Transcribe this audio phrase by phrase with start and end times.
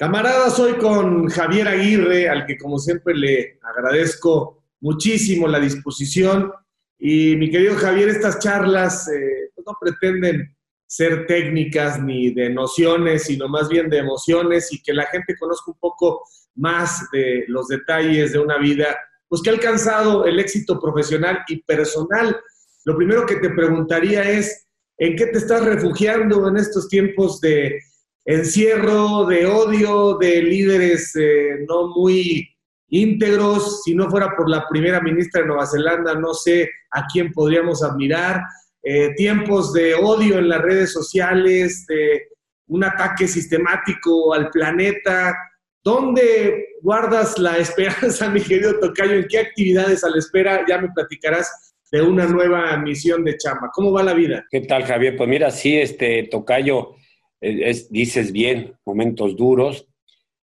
[0.00, 6.50] Camaradas, hoy con Javier Aguirre, al que como siempre le agradezco muchísimo la disposición.
[6.98, 13.24] Y mi querido Javier, estas charlas eh, pues no pretenden ser técnicas ni de nociones,
[13.24, 16.22] sino más bien de emociones y que la gente conozca un poco
[16.54, 18.96] más de los detalles de una vida,
[19.28, 22.40] pues que ha alcanzado el éxito profesional y personal.
[22.86, 27.80] Lo primero que te preguntaría es, ¿en qué te estás refugiando en estos tiempos de
[28.24, 32.48] encierro, de odio, de líderes eh, no muy
[32.88, 33.82] íntegros.
[33.82, 37.82] Si no fuera por la primera ministra de Nueva Zelanda, no sé a quién podríamos
[37.82, 38.40] admirar.
[38.82, 42.28] Eh, tiempos de odio en las redes sociales, de
[42.68, 45.36] un ataque sistemático al planeta.
[45.82, 49.14] ¿Dónde guardas la esperanza, mi querido Tocayo?
[49.14, 50.64] ¿En qué actividades a la espera?
[50.68, 53.70] Ya me platicarás de una nueva misión de chamba.
[53.72, 54.46] ¿Cómo va la vida?
[54.50, 55.16] ¿Qué tal, Javier?
[55.16, 56.94] Pues mira, sí, este Tocayo,
[57.40, 59.86] dices bien, momentos duros.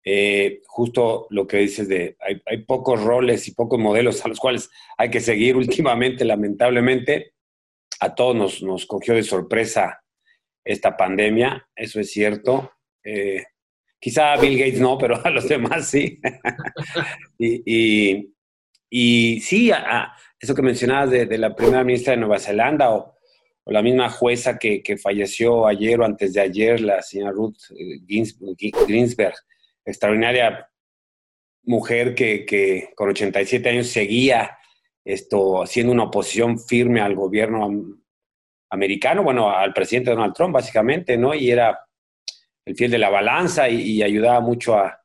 [0.03, 4.71] Eh, justo lo que dices de hay, pocos roles y pocos modelos a los cuales
[4.97, 7.33] hay que seguir últimamente, lamentablemente.
[7.99, 10.03] A todos nos, nos cogió de sorpresa
[10.65, 12.71] esta pandemia, eso es cierto.
[13.03, 13.43] Eh,
[13.99, 16.19] quizá a Bill Gates no, pero a los demás sí.
[17.37, 18.33] y,
[18.89, 23.15] y, sí, a, eso que mencionabas de, de, la primera ministra de Nueva Zelanda o,
[23.63, 27.99] o la misma jueza que, falleció ayer o antes de ayer, la señora Ruth eh,
[28.07, 29.35] Ginsberg,
[29.85, 30.67] extraordinaria
[31.63, 34.57] mujer que, con 87 años seguía
[35.03, 37.69] esto, haciendo una oposición firme al gobierno
[38.69, 41.33] americano, bueno, al presidente Donald Trump, básicamente, ¿no?
[41.33, 41.79] Y era
[42.65, 44.97] el fiel de la balanza y, ayudaba mucho a,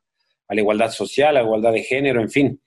[0.49, 2.61] la igualdad social, a la igualdad de género, en fin.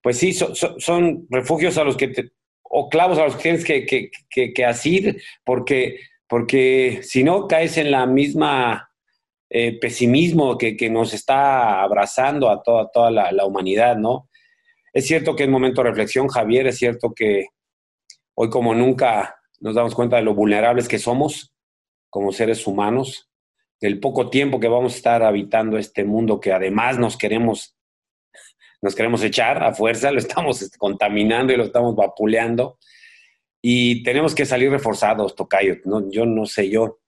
[0.00, 2.30] Pues sí, son refugios a los que te,
[2.68, 7.78] o clavos a los que tienes que, que, que, asir, porque, porque si no caes
[7.78, 8.90] en la misma
[9.48, 14.28] eh, pesimismo que, nos está abrazando a toda, toda la, humanidad, ¿no?
[14.92, 17.46] Es cierto que es momento de reflexión, Javier, es cierto que
[18.34, 21.54] hoy como nunca nos damos cuenta de lo vulnerables que somos
[22.10, 23.30] como seres humanos,
[23.80, 27.75] del poco tiempo que vamos a estar habitando este mundo que además nos queremos
[28.86, 32.78] nos queremos echar a fuerza, lo estamos este, contaminando y lo estamos vapuleando.
[33.60, 35.78] Y tenemos que salir reforzados, Tocayo.
[35.86, 36.08] ¿no?
[36.08, 37.00] Yo no sé, yo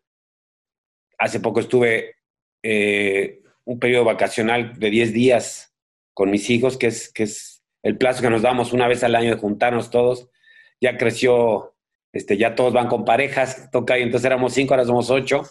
[1.18, 2.16] hace poco estuve
[2.64, 5.72] eh, un periodo vacacional de 10 días
[6.14, 9.14] con mis hijos, que es, que es el plazo que nos damos una vez al
[9.14, 10.30] año de juntarnos todos.
[10.80, 11.76] Ya creció,
[12.12, 15.44] este, ya todos van con parejas, Tocayo, entonces éramos cinco, ahora somos ocho.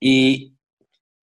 [0.00, 0.56] Y,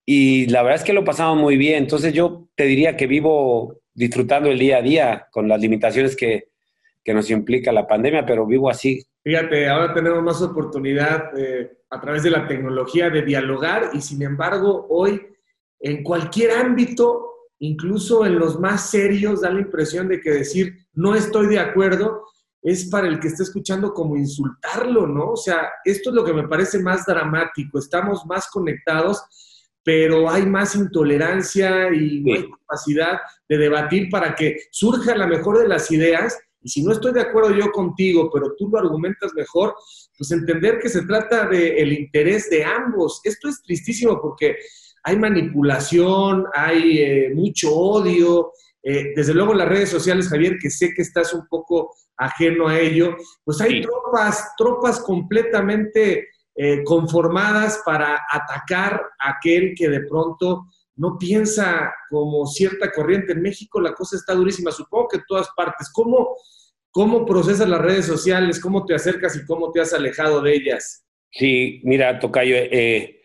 [0.05, 1.83] y la verdad es que lo pasamos muy bien.
[1.83, 6.51] Entonces yo te diría que vivo disfrutando el día a día con las limitaciones que,
[7.05, 9.05] nos implica la pandemia, pero vivo así.
[9.23, 14.21] Fíjate, ahora tenemos más oportunidad eh, a través de la tecnología de dialogar y sin
[14.21, 15.21] embargo hoy
[15.81, 21.13] en cualquier ámbito, incluso en los más serios, da la impresión de que decir no
[21.13, 22.23] estoy de acuerdo
[22.61, 25.31] es para el que está escuchando como insultarlo, ¿no?
[25.31, 29.21] O sea, esto es lo que me parece más dramático, estamos más conectados
[29.83, 35.67] pero hay más intolerancia y más capacidad de debatir para que surja la mejor de
[35.67, 36.37] las ideas.
[36.61, 39.75] Y si no estoy de acuerdo yo contigo, pero tú lo argumentas mejor,
[40.17, 43.19] pues entender que se trata del el interés de ambos.
[43.25, 44.55] Esto es tristísimo porque
[45.03, 48.51] hay manipulación, hay eh, mucho odio.
[48.81, 52.67] Eh, desde luego en las redes sociales, Javier, que sé que estás un poco ajeno
[52.67, 60.01] a ello, pues hay tropas, tropas completamente eh, conformadas para atacar a aquel que de
[60.01, 63.33] pronto no piensa como cierta corriente.
[63.33, 65.89] En México la cosa está durísima, supongo que en todas partes.
[65.91, 66.37] ¿Cómo,
[66.91, 68.59] cómo procesas las redes sociales?
[68.59, 71.03] ¿Cómo te acercas y cómo te has alejado de ellas?
[71.31, 73.21] Sí, mira, Tocayo, eh,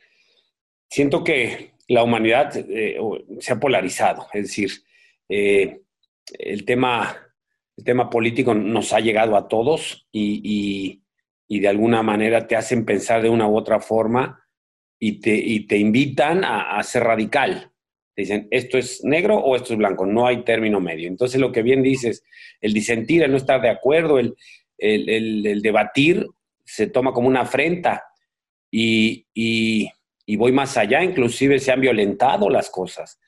[0.88, 2.98] siento que la humanidad eh,
[3.40, 4.70] se ha polarizado, es decir,
[5.28, 7.14] el, tema,
[7.76, 11.02] el tema político nos ha llegado a todos y y
[11.48, 14.44] de alguna manera te hacen pensar de una u otra forma
[14.98, 17.72] y te, te invitan a, ser radical.
[18.14, 21.08] Te dicen, esto es negro o esto es blanco, no hay término medio.
[21.08, 22.22] Entonces lo que bien dices,
[22.60, 24.36] el disentir, el no estar de acuerdo, el,
[24.76, 26.26] el, debatir,
[26.64, 28.04] se toma como una afrenta
[28.70, 33.18] y, y, voy más allá, inclusive se han violentado las cosas.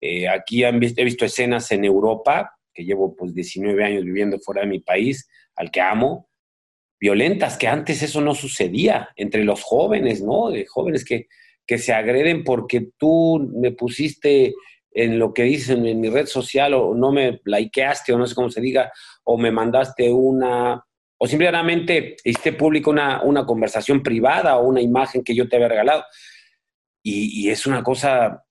[0.00, 4.66] Eh, aquí he visto escenas en Europa, que llevo pues 19 años viviendo fuera de
[4.66, 6.29] mi país, al que amo,
[7.00, 10.50] violentas, que antes eso no sucedía entre los jóvenes, ¿no?
[10.50, 11.28] De jóvenes que,
[11.66, 14.54] que se agreden porque tú me pusiste
[14.92, 18.34] en lo que dicen en mi red social o no me likeaste o no sé
[18.34, 18.92] cómo se diga,
[19.24, 20.84] o me mandaste una,
[21.16, 25.68] o simplemente hiciste público una, una conversación privada o una imagen que yo te había
[25.68, 26.04] regalado.
[27.02, 28.44] Y, y, es una cosa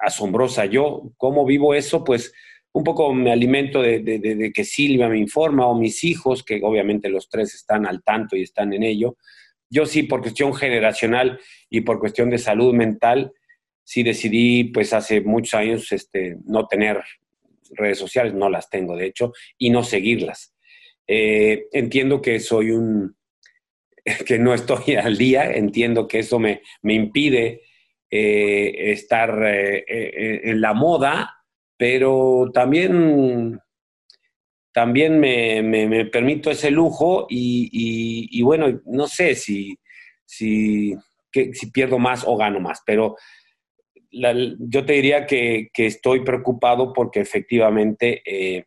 [0.00, 0.66] asombrosa.
[0.66, 2.04] Yo, ¿cómo vivo eso?
[2.04, 2.34] Pues
[2.74, 7.28] un poco me alimento de, que Silvia me informa o mis hijos, que obviamente los
[7.28, 9.16] tres están al tanto y están en ello.
[9.70, 11.38] Yo sí, por cuestión generacional
[11.70, 13.32] y por cuestión de salud mental,
[13.84, 17.00] sí decidí, pues hace muchos años, este, no tener
[17.70, 20.52] redes sociales, no las tengo de hecho, y no seguirlas.
[21.06, 23.16] Eh, entiendo que soy un,
[24.26, 27.62] que no estoy al día, entiendo que eso me, me impide
[28.10, 29.84] eh, estar eh,
[30.42, 31.43] en la moda,
[31.76, 33.60] pero también,
[34.72, 39.78] también me, permito ese lujo y, bueno, no sé si,
[40.24, 40.94] si,
[41.32, 43.16] si pierdo más o gano más, pero
[44.10, 48.64] yo te diría que, estoy preocupado porque efectivamente eh,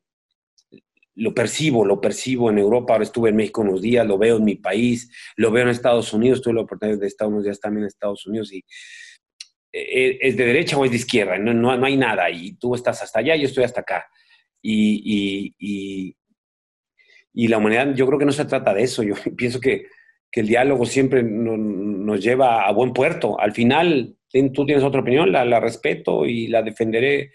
[1.16, 4.44] lo percibo, lo percibo en Europa, ahora estuve en México unos días, lo veo en
[4.44, 7.84] mi país, lo veo en Estados Unidos, tuve la oportunidad de estar unos días también
[7.84, 8.64] en Estados Unidos y
[10.22, 13.20] es de derecha o es de izquierda, no, no, hay nada y tú estás hasta
[13.20, 14.06] allá yo estoy hasta acá.
[14.62, 16.16] Y, y,
[17.34, 19.86] y, la humanidad, yo creo que no se trata de eso, yo pienso que,
[20.32, 23.40] que el diálogo siempre nos lleva a buen puerto.
[23.40, 24.18] Al final,
[24.54, 27.32] tú tienes otra opinión, la, la respeto y la defenderé.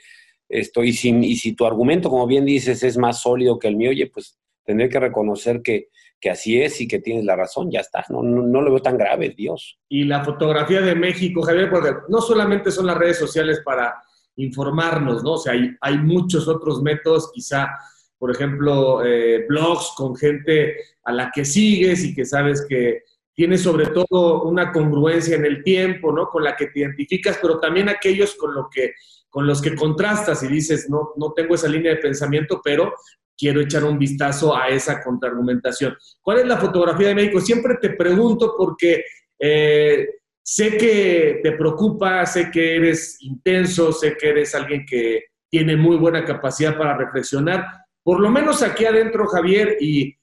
[0.49, 3.77] Esto, y, si, y si tu argumento, como bien dices, es más sólido que el
[3.77, 5.89] mío, oye, pues tendré que reconocer que,
[6.23, 8.97] que así es y que tienes la razón, ya está, no, no, lo veo tan
[8.97, 9.81] grave, Dios.
[9.89, 14.01] Y la fotografía de México, Javier, porque no solamente son las redes sociales para
[14.37, 15.33] informarnos, ¿no?
[15.33, 17.71] O sea, hay, hay muchos otros métodos, quizá,
[18.17, 23.03] por ejemplo, eh, blogs con gente a la que sigues y que sabes que
[23.35, 26.29] tiene sobre todo una congruencia en el tiempo, ¿no?
[26.29, 28.93] Con la que te identificas, pero también aquellos con, lo que,
[29.29, 32.95] con los que contrastas y dices, no, no tengo esa línea de pensamiento, pero
[33.43, 35.97] quiero echar un vistazo a esa contraargumentación.
[36.21, 37.41] ¿Cuál es la fotografía de México?
[37.41, 39.03] Siempre te pregunto porque
[39.37, 40.07] eh,
[40.41, 45.97] sé que te preocupa, sé que eres intenso, sé que eres alguien que tiene muy
[45.97, 47.67] buena capacidad para reflexionar.
[48.05, 50.15] Por lo menos aquí adentro, Javier, y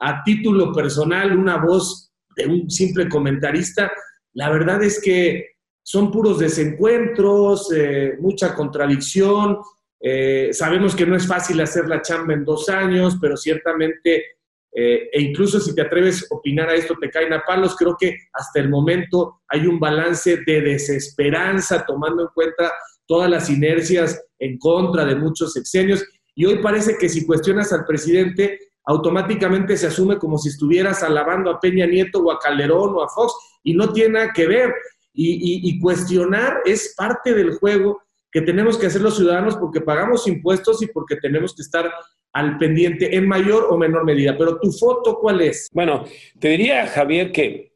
[0.00, 3.92] a título personal, una voz de un simple comentarista,
[4.32, 5.46] la verdad es que
[5.80, 9.58] son puros desencuentros, eh, mucha contradicción.
[10.06, 14.22] Eh, sabemos que no es fácil hacer la chamba en dos años, pero ciertamente,
[14.70, 17.74] eh, e incluso si te atreves a opinar a esto, te caen a palos.
[17.74, 22.70] Creo que hasta el momento hay un balance de desesperanza, tomando en cuenta
[23.06, 26.04] todas las inercias en contra de muchos sexenios.
[26.34, 31.50] Y hoy parece que si cuestionas al presidente, automáticamente se asume como si estuvieras alabando
[31.50, 34.74] a Peña Nieto o a Calderón o a Fox, y no tiene nada que ver.
[35.16, 38.02] Y, cuestionar es parte del juego
[38.34, 41.88] que tenemos que hacer los ciudadanos porque pagamos impuestos y porque tenemos que estar
[42.32, 44.36] al pendiente en mayor o menor medida.
[44.36, 45.70] Pero tu foto, ¿cuál es?
[45.72, 46.04] Bueno,
[46.40, 47.74] te diría, Javier, que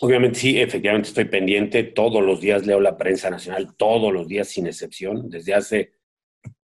[0.00, 1.84] obviamente sí, efectivamente estoy pendiente.
[1.84, 5.94] Todos los días leo la prensa nacional, todos los días sin excepción, desde hace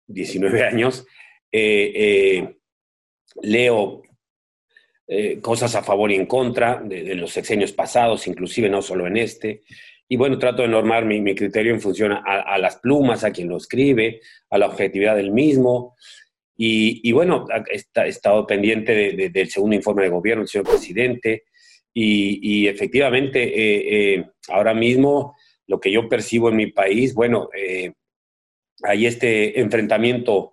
[0.08, 1.06] 19 años.
[1.52, 2.56] Eh, eh,
[3.42, 4.02] leo
[5.10, 9.18] eh, cosas a favor y en contra de, los sexenios pasados, inclusive no solo en
[9.18, 9.64] este.
[10.08, 13.58] Y bueno, trato de normar mi, criterio en función a, las plumas, a quien lo
[13.58, 15.96] escribe, a la objetividad del mismo.
[16.58, 18.94] Y, bueno, he estado pendiente
[19.30, 21.46] del segundo informe de gobierno del señor presidente.
[21.94, 25.36] Y, efectivamente, eh, eh, ahora mismo
[25.68, 27.50] lo que yo percibo en mi país, bueno,
[28.84, 30.52] hay este enfrentamiento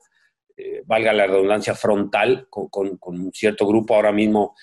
[0.55, 2.69] eh, valga la redundancia, frontal con,
[3.01, 4.55] un cierto grupo ahora mismo,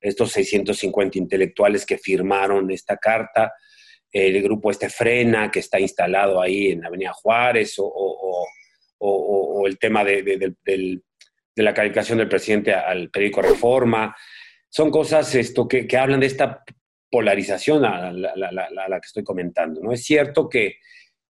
[0.00, 3.52] estos 650 intelectuales que firmaron esta carta,
[4.24, 8.46] el grupo este Frena, que está instalado ahí en Avenida Juárez, o,
[9.66, 10.52] el tema de,
[11.56, 14.16] la calificación del presidente al periódico Reforma.
[14.68, 16.62] Son cosas esto, que, hablan de esta
[17.10, 19.80] polarización a la, que estoy comentando.
[19.82, 19.92] ¿no?
[19.92, 20.78] Es cierto que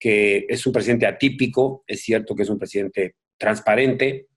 [0.00, 4.28] es un presidente atípico, es cierto que es un presidente transparente.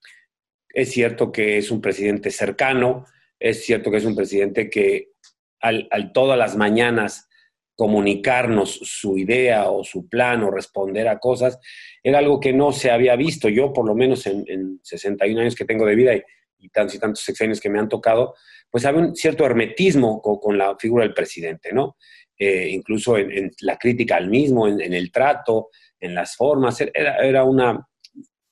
[0.73, 3.05] Es cierto que es un presidente cercano,
[3.39, 5.09] es cierto que es un presidente que
[5.59, 7.28] al, todas las mañanas
[7.79, 11.57] comunicarnos su idea o su plan o responder a cosas,
[12.03, 13.47] era algo que no se había visto.
[13.47, 16.13] Yo, por lo menos en, 61 años que tengo de vida
[16.57, 18.35] y, tantos y tantos sexenios que me han tocado,
[18.69, 21.95] pues había un cierto hermetismo con, la figura del presidente, ¿no?
[22.37, 25.69] Eh, incluso en, la crítica al mismo, en, el trato,
[26.01, 27.87] en las formas, era, era una,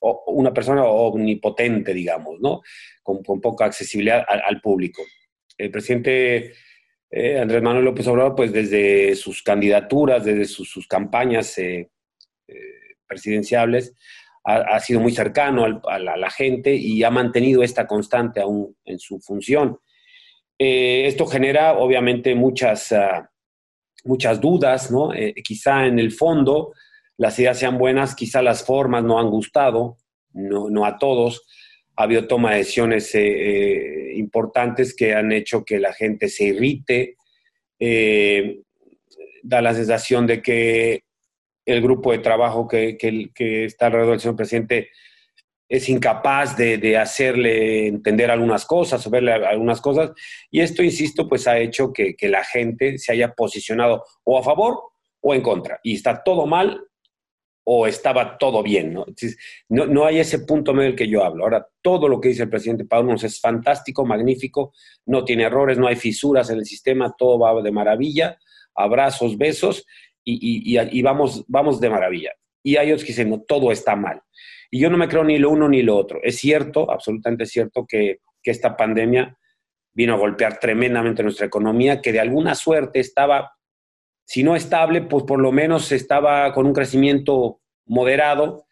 [0.00, 2.62] una persona omnipotente, digamos, ¿no?
[3.02, 5.02] Con, poca accesibilidad al, público.
[5.58, 6.54] El presidente
[7.10, 11.90] eh, Andrés Manuel López Obrador, pues desde sus candidaturas, desde sus, campañas eh,
[12.46, 12.54] eh,
[13.06, 13.94] presidenciables,
[14.44, 19.20] ha, sido muy cercano a, la, gente y ha mantenido esta constante aún en su
[19.20, 19.78] función.
[20.58, 23.30] esto genera, obviamente, muchas, ah,
[24.04, 25.10] muchas dudas, ¿no?
[25.44, 26.72] quizá en el fondo
[27.18, 29.98] las ideas sean buenas, quizá las formas no han gustado,
[30.32, 31.42] no a todos.
[31.98, 36.44] Ha habido toma de decisiones eh, eh, importantes que han hecho que la gente se
[36.44, 37.16] irrite.
[37.76, 38.60] Eh,
[39.42, 41.02] da la sensación de que
[41.66, 44.90] el grupo de trabajo que, que, está alrededor del señor presidente
[45.68, 50.12] es incapaz de, hacerle entender algunas cosas o verle algunas cosas.
[50.52, 54.44] Y esto, insisto, pues ha hecho que, que, la gente se haya posicionado o a
[54.44, 54.78] favor
[55.20, 55.80] o en contra.
[55.82, 56.87] Y está todo mal
[57.70, 58.94] o estaba todo bien.
[58.94, 59.04] ¿no?
[59.68, 61.44] no, no hay ese punto medio del que yo hablo.
[61.44, 64.72] Ahora, todo lo que dice el presidente Pablo es fantástico, magnífico,
[65.04, 68.38] no tiene errores, no hay fisuras en el sistema, todo va de maravilla,
[68.74, 69.84] abrazos, besos
[70.24, 72.32] y, y, vamos, vamos de maravilla.
[72.62, 74.22] Y hay otros que dicen, no, todo está mal.
[74.70, 76.20] Y yo no me creo ni lo uno ni lo otro.
[76.22, 79.36] Es cierto, absolutamente cierto, que, que esta pandemia
[79.92, 83.58] vino a golpear tremendamente nuestra economía, que de alguna suerte estaba
[84.28, 87.57] si no estable, pues por lo menos estaba con un crecimiento
[87.88, 88.66] moderado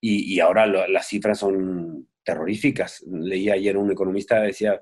[0.00, 3.04] y, ahora las cifras son terroríficas.
[3.10, 4.80] Leí ayer un economista decía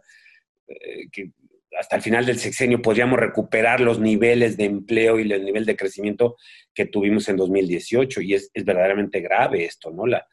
[0.68, 1.30] eh, que
[1.78, 5.76] hasta el final del sexenio podríamos recuperar los niveles de empleo y el nivel de
[5.76, 6.36] crecimiento
[6.74, 10.06] que tuvimos en 2018 y es, verdaderamente grave esto, ¿no?
[10.06, 10.26] La,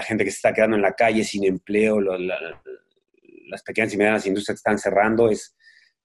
[0.00, 4.54] gente que se está quedando en la calle sin empleo, las pequeñas y medianas industrias
[4.54, 5.56] que están cerrando, es,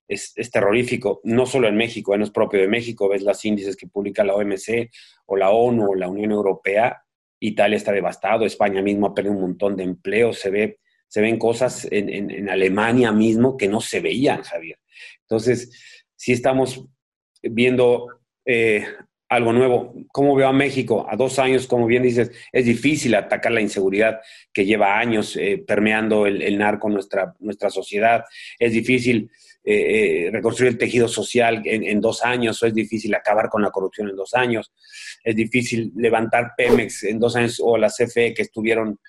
[0.07, 3.87] es, terrorífico, no solo en México, no es propio de México, ves los índices que
[3.87, 4.89] publica la OMC
[5.25, 7.03] o la ONU o la Unión Europea,
[7.39, 11.37] Italia está devastado, España mismo ha perdido un montón de empleo, se, ve, se ven
[11.37, 14.79] cosas en, Alemania mismo que no se veían, Javier.
[15.21, 16.85] Entonces, sí estamos
[17.41, 18.07] viendo
[18.45, 18.85] eh,
[19.33, 19.93] algo nuevo.
[20.11, 21.05] ¿Cómo veo a México?
[21.09, 24.21] A dos años, como bien dices, es difícil atacar la inseguridad
[24.53, 28.23] que lleva años eh, permeando el, narco en nuestra, nuestra sociedad.
[28.59, 29.29] Es difícil
[29.65, 33.71] eh, eh, reconstruir el tejido social en, dos años, o es difícil acabar con la
[33.71, 34.73] corrupción en dos años,
[35.23, 38.99] es difícil levantar Pemex en dos años, o la CFE que estuvieron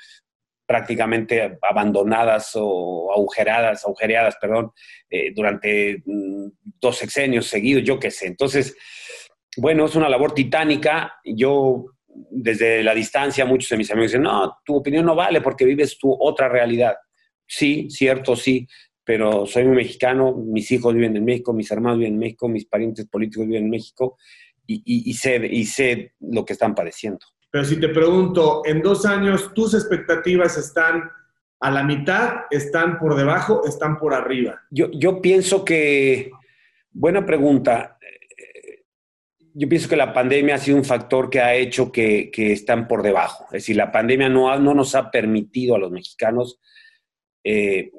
[0.67, 4.71] prácticamente abandonadas o agujeradas, agujereadas, perdón,
[5.11, 6.47] eh, durante mm,
[6.81, 8.29] dos sexenios seguidos, yo qué sé.
[8.29, 8.77] Entonces,
[9.57, 11.17] bueno, es una labor titánica.
[11.25, 15.65] Yo, desde la distancia, muchos de mis amigos dicen, no, tu opinión no vale porque
[15.65, 16.95] vives tu otra realidad.
[17.47, 18.67] Sí, cierto, sí,
[19.05, 22.67] pero soy un mexicano, mis hijos viven en México, mis hermanos viven en México, mis
[22.67, 24.17] parientes políticos viven en México
[24.67, 27.21] y, sé, y sé lo que están padeciendo.
[27.51, 31.03] Pero si te pregunto, en dos años, ¿tus expectativas están
[31.61, 34.63] a la mitad, están por debajo, están por arriba?
[34.71, 36.31] Yo, yo pienso que,
[36.91, 37.99] buena pregunta,
[39.57, 42.89] yo pienso que la pandemia ha sido un factor que ha hecho que, que están
[42.89, 43.45] por debajo.
[43.47, 46.59] Es decir, la pandemia no, no nos ha permitido a los mexicanos
[47.45, 47.93] eh,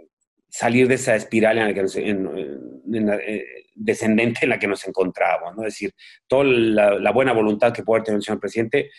[0.56, 3.44] salir de esa espiral en la que en, eh,
[3.76, 5.64] descendente en la que nos encontramos, ¿no?
[5.64, 5.94] Es decir,
[6.28, 8.90] toda la, buena voluntad que puede tener el señor presidente,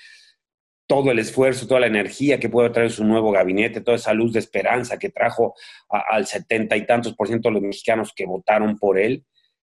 [0.87, 4.35] todo el esfuerzo, toda la energía que puede traer su nuevo gabinete, toda esa luz
[4.35, 5.55] de esperanza que trajo
[5.89, 9.25] al setenta y tantos por ciento de los mexicanos que votaron por él,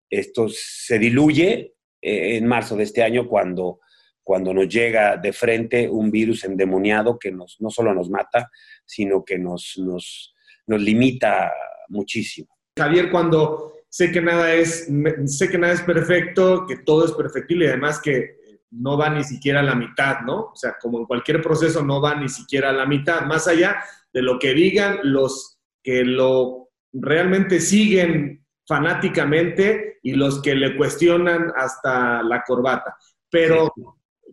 [0.09, 3.81] esto se diluye eh, en marzo de este año cuando,
[4.23, 8.50] cuando nos llega de frente un virus endemoniado que nos, no solo nos mata,
[8.87, 10.35] sino que nos, nos,
[10.67, 11.53] nos limita
[11.88, 12.49] muchísimo.
[12.76, 14.88] Javier, cuando sé que nada es,
[15.26, 18.37] sé que nada es perfecto, que todo es perfectible y además que
[18.71, 20.47] no va ni siquiera a la mitad, ¿no?
[20.47, 23.76] O sea, como en cualquier proceso no va ni siquiera a la mitad, más allá
[24.12, 31.53] de lo que digan los que lo realmente siguen fanáticamente y los que le cuestionan
[31.57, 32.97] hasta la corbata.
[33.31, 33.73] Pero,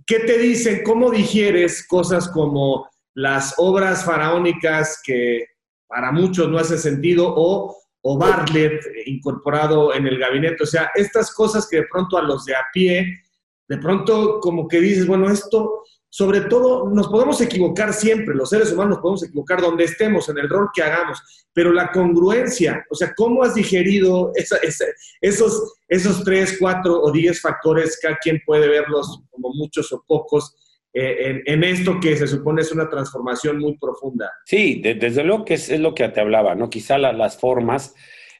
[0.05, 0.81] ¿qué te dicen?
[0.83, 5.45] ¿Cómo digieres cosas como las obras faraónicas que
[5.91, 10.63] para muchos no hace sentido, o, o Bartlett incorporado en el gabinete.
[10.63, 13.19] O sea, estas cosas que de pronto a los de a pie,
[13.67, 18.71] de pronto como que dices, bueno, esto, sobre todo, nos podemos equivocar siempre, los seres
[18.71, 21.21] humanos nos podemos equivocar donde estemos, en el rol que hagamos,
[21.53, 27.99] pero la congruencia, o sea, ¿cómo has digerido esos, esos tres, cuatro o diez factores?
[28.01, 30.55] Cada quien puede verlos como muchos o pocos
[30.93, 34.31] eh, en, esto que se supone es una transformación muy profunda.
[34.45, 36.69] Sí, desde luego que es, lo que te hablaba, ¿no?
[36.69, 37.95] Quizá las formas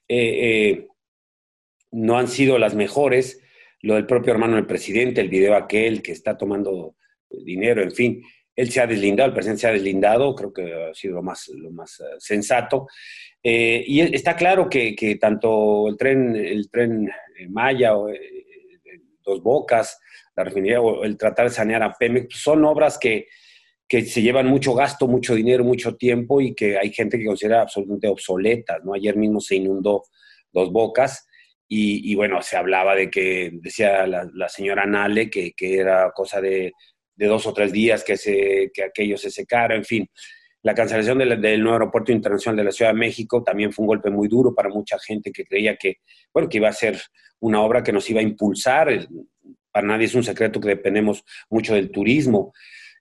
[0.07, 0.87] eh, eh,
[1.91, 3.41] no han sido las mejores.
[3.81, 6.95] Lo del propio hermano del presidente, el video aquel que está tomando
[7.29, 8.21] dinero, en fin,
[8.55, 11.47] él se ha deslindado, el presidente se ha deslindado, creo que ha sido lo más,
[11.47, 12.87] lo más sensato.
[13.41, 17.09] y está claro que, que, tanto el tren, el tren
[17.49, 18.09] Maya o
[19.23, 19.99] Dos Bocas,
[20.41, 23.27] la refinería o el tratar de sanear a Pemex, pues, son obras que,
[23.87, 27.61] que se llevan mucho gasto, mucho dinero, mucho tiempo y que hay gente que considera
[27.61, 28.93] absolutamente obsoletas, ¿no?
[28.93, 30.03] Ayer mismo se inundó
[30.51, 31.27] Dos Bocas
[31.73, 36.73] y, bueno, se hablaba de que, decía la, señora Nale, que, que, era cosa de,
[37.15, 40.09] dos o tres días que, se, que aquello se secara, en fin.
[40.63, 44.09] La cancelación del, nuevo aeropuerto internacional de la Ciudad de México también fue un golpe
[44.09, 45.99] muy duro para mucha gente que creía que,
[46.33, 46.99] bueno, que iba a ser
[47.39, 49.07] una obra que nos iba a impulsar.
[49.71, 52.53] Para nadie es un secreto que dependemos mucho del turismo.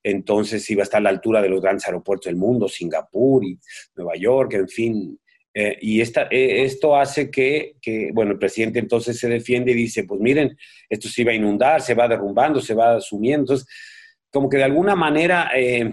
[0.02, 3.58] Entonces iba a estar a la altura de los grandes aeropuertos del mundo, Singapur y
[3.94, 5.20] Nueva York, en fin.
[5.52, 9.74] Eh, y esta, eh, esto hace que, que, bueno, el presidente entonces se defiende y
[9.74, 10.56] dice, pues miren,
[10.88, 13.42] esto se iba a inundar, se va derrumbando, se va asumiendo.
[13.42, 13.66] Entonces,
[14.30, 15.92] como que de alguna manera eh,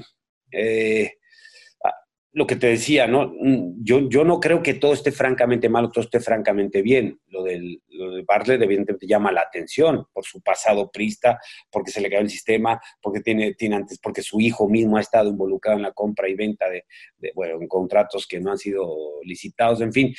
[2.38, 3.34] lo que te decía, ¿no?
[3.42, 7.20] Mm, yo, yo no creo que todo esté francamente mal o todo esté francamente bien.
[7.30, 11.40] Lo, del, lo de Bartlett evidentemente llama la atención por su pasado prista,
[11.72, 15.02] porque se le cayó el sistema, porque tiene, tiene antes, porque su hijo mismo ha
[15.02, 16.84] estado involucrado en la compra y venta de,
[17.34, 18.88] bueno, en contratos que no han sido
[19.24, 20.14] licitados, en fin.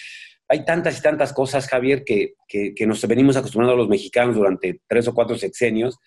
[0.49, 4.35] Hay tantas y tantas cosas, Javier, que, que, que nos venimos acostumbrando a los mexicanos
[4.35, 6.01] durante tres o cuatro sexenios,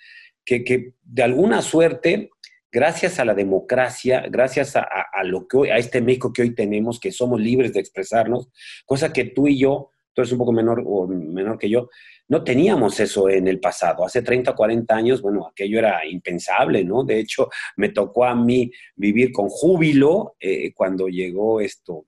[0.43, 2.31] que, que de alguna suerte
[2.71, 6.99] gracias a la democracia, gracias a, lo que hoy, a este México que hoy tenemos,
[6.99, 8.49] que somos libres de expresarnos,
[8.85, 11.89] cosa que tú y yo, tú eres un poco menor o menor que yo,
[12.27, 14.05] no teníamos eso en el pasado.
[14.05, 17.03] Hace 30 o 40 años, bueno, aquello era impensable, ¿no?
[17.03, 22.05] De hecho, me tocó a mí vivir con júbilo eh, cuando llegó esto,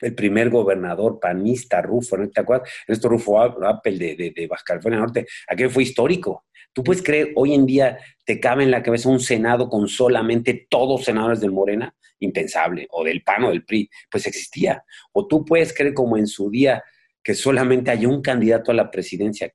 [0.00, 2.70] el primer gobernador panista, Rufo, ¿no te acuerdas?
[2.86, 6.44] Esto Rufo Apple de, de, de Baja California Norte, aquello fue histórico.
[6.72, 10.66] ¿Tú puedes creer, hoy en día te cabe en la cabeza un Senado con solamente
[10.70, 11.94] todos senadores del Morena?
[12.20, 12.86] Impensable.
[12.90, 13.90] O del PAN o del PRI.
[14.10, 14.84] Pues existía.
[15.12, 16.82] O tú puedes creer como en su día
[17.22, 19.50] que solamente hay un candidato a la presidencia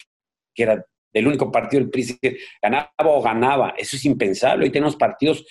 [0.54, 3.74] que era del único partido del PRI que ganaba o ganaba.
[3.78, 4.66] Eso es impensable.
[4.66, 5.46] Hoy tenemos partidos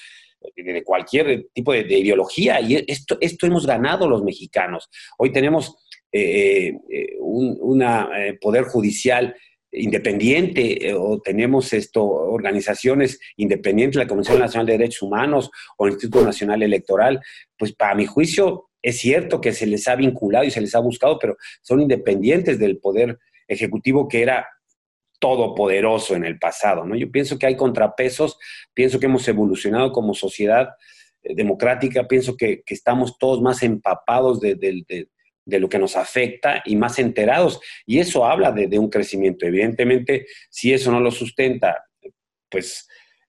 [0.54, 4.88] de cualquier tipo de, ideología y esto, esto hemos ganado los mexicanos.
[5.18, 5.76] Hoy tenemos
[6.12, 9.34] eh, eh, un eh, poder judicial
[9.72, 16.24] independiente o tenemos esto, organizaciones independientes, la Comisión Nacional de Derechos Humanos o el Instituto
[16.24, 17.20] Nacional Electoral,
[17.58, 20.78] pues para mi juicio es cierto que se les ha vinculado y se les ha
[20.78, 24.46] buscado, pero son independientes del poder ejecutivo que era
[25.24, 26.94] todopoderoso en el pasado, ¿no?
[26.96, 28.38] Yo pienso que hay contrapesos,
[28.74, 30.74] pienso que hemos evolucionado como sociedad
[31.22, 35.08] eh, democrática, pienso que, estamos todos más empapados de,
[35.46, 37.58] lo que nos afecta y más enterados.
[37.86, 39.46] Y eso habla de, un crecimiento.
[39.46, 41.86] Evidentemente, si eso no lo sustenta,
[42.50, 42.86] pues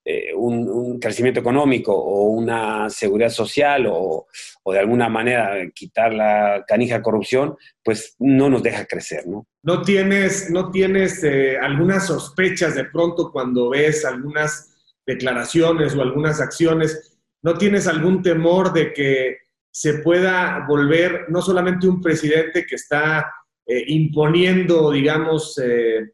[0.08, 4.28] eh, un, crecimiento económico o una seguridad social o,
[4.64, 9.48] de alguna manera quitar la canija corrupción, pues no nos deja crecer, ¿no?
[9.64, 14.76] ¿No tienes, no tienes eh, algunas sospechas de pronto cuando ves algunas
[15.08, 17.18] declaraciones o algunas acciones?
[17.42, 19.38] ¿No tienes algún temor de que
[19.72, 23.34] se pueda volver no solamente un presidente que está
[23.66, 25.60] eh, imponiendo, digamos,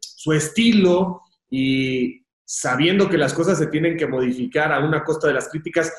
[0.00, 2.21] su estilo y
[2.54, 5.90] sabiendo que las cosas se tienen que modificar a una costa de las críticas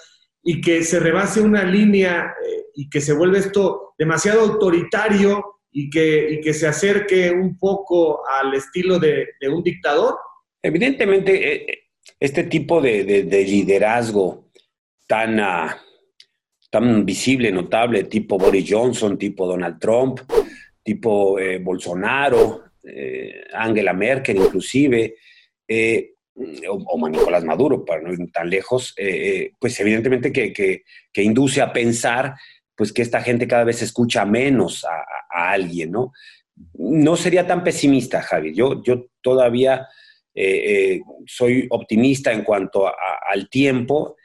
[0.43, 5.89] y que se rebase una línea eh, y que se vuelve esto demasiado autoritario y
[5.89, 10.15] que, que se acerque un poco al estilo de, un dictador?
[10.61, 11.89] Evidentemente,
[12.19, 14.51] este tipo de, liderazgo
[15.07, 15.39] tan...
[15.39, 15.79] Ah,
[16.69, 20.21] tan visible, notable, tipo Boris Johnson, tipo Donald Trump,
[20.81, 25.15] tipo eh, Bolsonaro, eh, Angela Merkel inclusive,
[25.67, 26.12] eh,
[26.69, 28.95] o, Nicolás Maduro, para no ir tan lejos,
[29.59, 30.83] pues evidentemente que,
[31.15, 32.35] induce a pensar
[32.75, 36.11] pues que esta gente cada vez escucha menos a, alguien, ¿no?
[36.73, 38.53] No sería tan pesimista, Javi.
[38.53, 39.87] Yo, yo todavía
[41.25, 44.15] soy optimista en cuanto al tiempo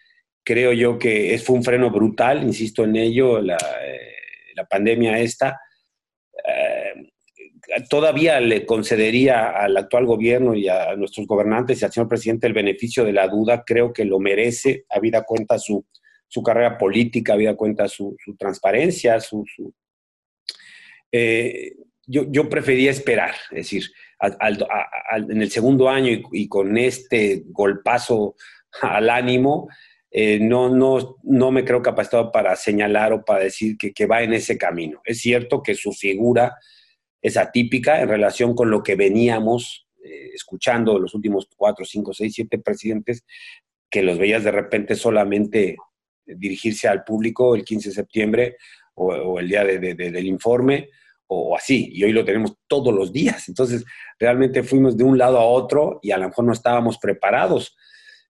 [0.48, 5.60] creo yo que fue un freno brutal, insisto en ello, la, eh, pandemia esta.
[7.88, 12.52] Todavía le concedería al actual gobierno y a nuestros gobernantes y al señor presidente el
[12.52, 15.84] beneficio de la duda, creo que lo merece, habida cuenta su,
[16.26, 19.44] su carrera política, habida cuenta su, transparencia, su...
[21.12, 21.74] Eh,
[22.06, 23.84] yo, yo, prefería esperar, es decir,
[24.20, 28.34] en el segundo año y, y, con este golpazo
[28.80, 29.68] al ánimo,
[30.10, 34.32] eh, no, no, no me creo capacitado para señalar o para decir que, va en
[34.32, 35.02] ese camino.
[35.04, 36.56] Es cierto que su figura
[37.20, 42.34] es atípica en relación con lo que veníamos eh, escuchando los últimos cuatro, cinco, seis,
[42.34, 43.24] siete presidentes,
[43.90, 45.76] que los veías de repente solamente
[46.24, 48.56] dirigirse al público el 15 de septiembre
[48.94, 50.90] o, el día del informe
[51.28, 53.48] o así, y hoy lo tenemos todos los días.
[53.48, 53.84] Entonces,
[54.18, 57.76] realmente fuimos de un lado a otro y a lo mejor no estábamos preparados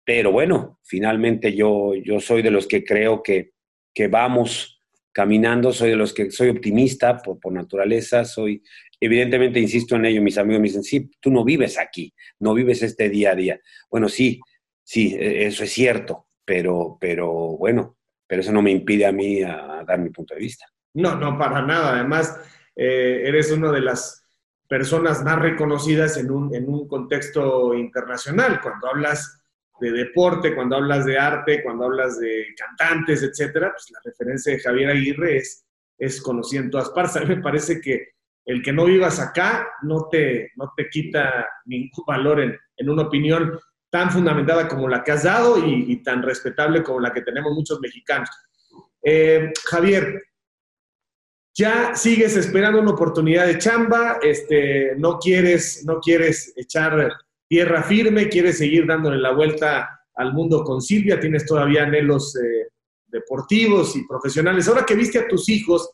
[0.09, 3.53] pero bueno, finalmente yo, yo soy de los que creo que,
[3.93, 4.78] que vamos
[5.13, 8.63] caminando, soy de los que soy optimista por, naturaleza, soy,
[9.01, 12.83] evidentemente insisto en ello, mis amigos me dicen, sí, tú no vives aquí, no vives
[12.83, 13.61] este día a día.
[13.91, 14.41] Bueno, sí,
[14.89, 19.43] Sí, e, eso es cierto, pero, pero bueno, pero eso no me impide a mí
[19.43, 20.65] a dar mi punto de vista.
[20.95, 21.93] No, no, para nada.
[21.93, 22.41] Además,
[22.75, 24.25] eh, eres una de las
[24.67, 28.63] personas más reconocidas en un, en un contexto internacional.
[28.63, 29.38] Cuando hablas
[29.81, 34.61] de deporte, cuando hablas de arte, cuando hablas de cantantes, etcétera, pues la referencia de
[34.61, 35.67] Javier Aguirre es,
[35.99, 36.63] es conocida.
[36.95, 38.09] A mí me parece que
[38.45, 43.03] el que no vivas acá no te, no te quita ningún valor en, en una
[43.03, 43.59] opinión
[43.91, 47.81] tan fundamentada como la que has dado y, tan respetable como la que tenemos muchos
[47.81, 48.29] mexicanos.
[49.03, 50.23] Eh, Javier,
[51.55, 57.13] ya sigues esperando una oportunidad de chamba, este, no, quieres, no quieres echar
[57.49, 62.69] tierra firme, quieres seguir dándole la vuelta al mundo con Silvia, tienes todavía anhelos eh,
[63.07, 64.69] deportivos y profesionales.
[64.69, 65.91] Ahora que viste a tus hijos,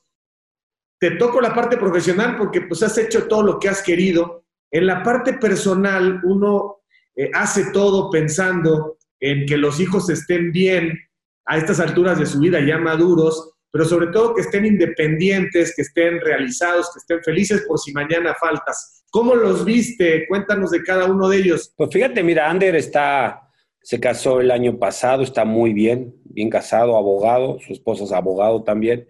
[0.99, 4.45] te toco la parte profesional porque pues has hecho todo lo que has querido.
[4.71, 6.83] En la parte personal, uno
[7.15, 10.99] eh, hace todo pensando en que los hijos estén bien
[11.47, 15.83] a estas alturas de su vida ya maduros, pero sobre todo que estén independientes, que
[15.83, 19.05] estén realizados, que estén felices por si mañana faltas.
[19.11, 20.29] ¿Cómo los viste?
[20.29, 21.75] Cuéntanos de cada uno de ellos.
[21.77, 23.51] Pues fíjate, mira, Ander está,
[23.83, 28.63] se casó el año pasado, está muy bien, bien casado, abogado, su esposa es abogado
[28.63, 29.09] también,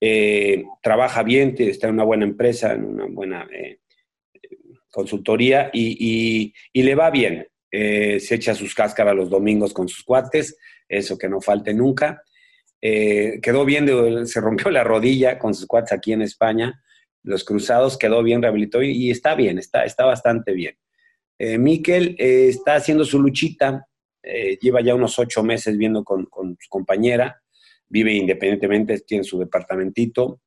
[0.00, 3.80] eh, trabaja bien, está en una buena empresa, en una buena eh,
[4.90, 7.46] consultoría y, le va bien.
[7.70, 10.56] Eh, se echa sus cáscaras los domingos con sus cuates,
[10.88, 12.22] eso que no falte nunca.
[12.80, 16.82] Eh, quedó bien, se rompió la rodilla con sus cuates aquí en España,
[17.22, 20.76] los cruzados, quedó bien, rehabilitó y, está bien, está, está bastante bien.
[21.38, 23.84] Eh, Miquel eh, está haciendo su luchita,
[24.60, 27.40] lleva ya unos ocho meses viendo con, con, su compañera,
[27.88, 30.42] vive independientemente, tiene su departamentito,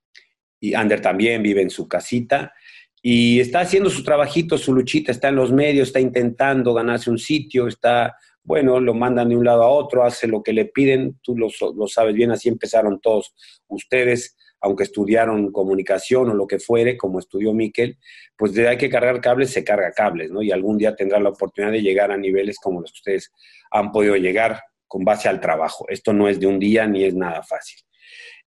[0.60, 2.54] y Ander también vive en su casita,
[3.02, 7.18] y está haciendo su trabajito, su luchita, está en los medios, está intentando ganarse un
[7.18, 11.20] sitio, está, bueno, lo mandan de un lado a otro, hace lo que le piden,
[11.22, 11.50] tú lo,
[11.88, 13.34] sabes bien, así empezaron todos
[13.68, 17.98] ustedes, aunque estudiaron comunicación o lo que fuere, como estudió Miquel,
[18.38, 20.42] pues de hay que cargar cables, se carga cables, ¿no?
[20.42, 23.32] Y algún día tendrán la oportunidad de llegar a niveles como los que ustedes
[23.72, 25.86] han podido llegar con base al trabajo.
[25.88, 27.80] Esto no es de un día ni es nada fácil.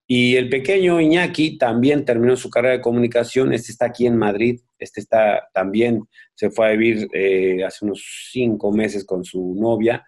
[0.07, 4.61] Y el pequeño Iñaki también terminó su carrera de comunicación, este está aquí en Madrid,
[4.79, 6.03] este está también,
[6.35, 10.05] se fue a vivir eh, hace unos cinco meses con su novia,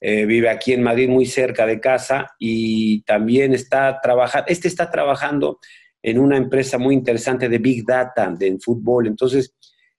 [0.00, 2.32] eh, vive aquí en Madrid muy cerca de casa.
[2.38, 5.60] Y también está trabajando, este está trabajando
[6.02, 9.54] en una empresa muy interesante de Big Data, de, fútbol, entonces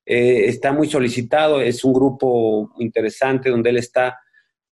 [0.06, 4.20] eh, está muy solicitado, es un grupo interesante donde él está,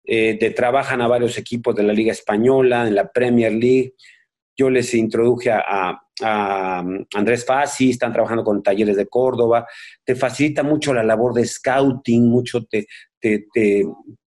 [0.02, 3.92] de, trabajan a varios equipos de la Liga Española, en la Premier League,
[4.58, 9.64] yo les introduje a, Andrés Fassi, están trabajando con talleres de Córdoba,
[10.04, 12.88] te facilita mucho la labor de scouting, mucho te,
[13.20, 13.46] te,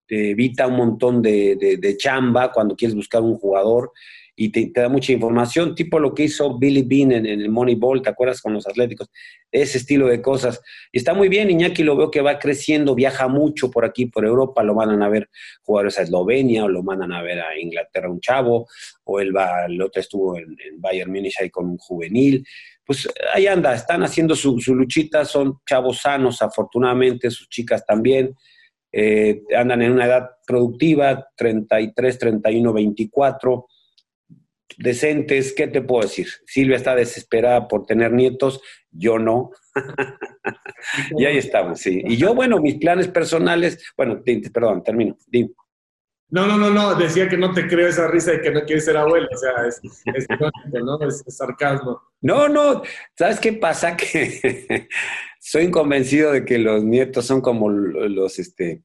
[0.08, 3.92] evita un montón de, chamba cuando quieres buscar un jugador
[4.34, 8.08] y te, da mucha información, tipo lo que hizo Billy Bean en, el Moneyball, ¿te
[8.08, 9.10] acuerdas con los Atléticos?
[9.50, 10.62] Ese estilo de cosas.
[10.90, 14.24] Y está muy bien, Iñaki lo veo que va creciendo, viaja mucho por aquí, por
[14.24, 15.28] Europa, lo mandan a ver
[15.62, 18.66] jugadores a Eslovenia, o lo mandan a ver a Inglaterra un chavo,
[19.04, 22.46] o él va, el otro estuvo en, Bayern Munich ahí con un juvenil.
[22.84, 28.34] Pues ahí anda, están haciendo su, luchita, son chavos sanos, afortunadamente, sus chicas también.
[28.90, 33.66] Eh, andan en una edad productiva, 33, 31, 24
[34.78, 36.28] decentes, ¿qué te puedo decir?
[36.46, 39.50] Silvia está desesperada por tener nietos, yo no.
[41.16, 42.02] y ahí estamos, sí.
[42.06, 45.16] Y yo, bueno, mis planes personales, bueno, perdón, termino.
[46.32, 48.86] No, no, no, no, decía que no te creo esa risa de que no quieres
[48.86, 49.80] ser abuelo, o sea, es,
[50.14, 50.26] es,
[50.82, 50.98] ¿no?
[51.06, 52.00] es sarcasmo.
[52.22, 52.82] No, no,
[53.18, 53.96] ¿sabes qué pasa?
[53.96, 54.88] Que
[55.38, 58.82] soy convencido de que los nietos son como los, este,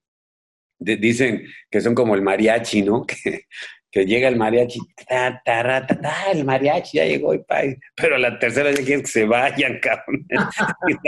[0.79, 3.05] dicen que son como el mariachi, ¿no?
[3.23, 3.45] Que,
[4.05, 7.61] llega el mariachi, ta, ta, ta, el mariachi ya llegó, y pa,
[7.95, 10.25] pero la tercera ya quiere que se vayan, cabrón.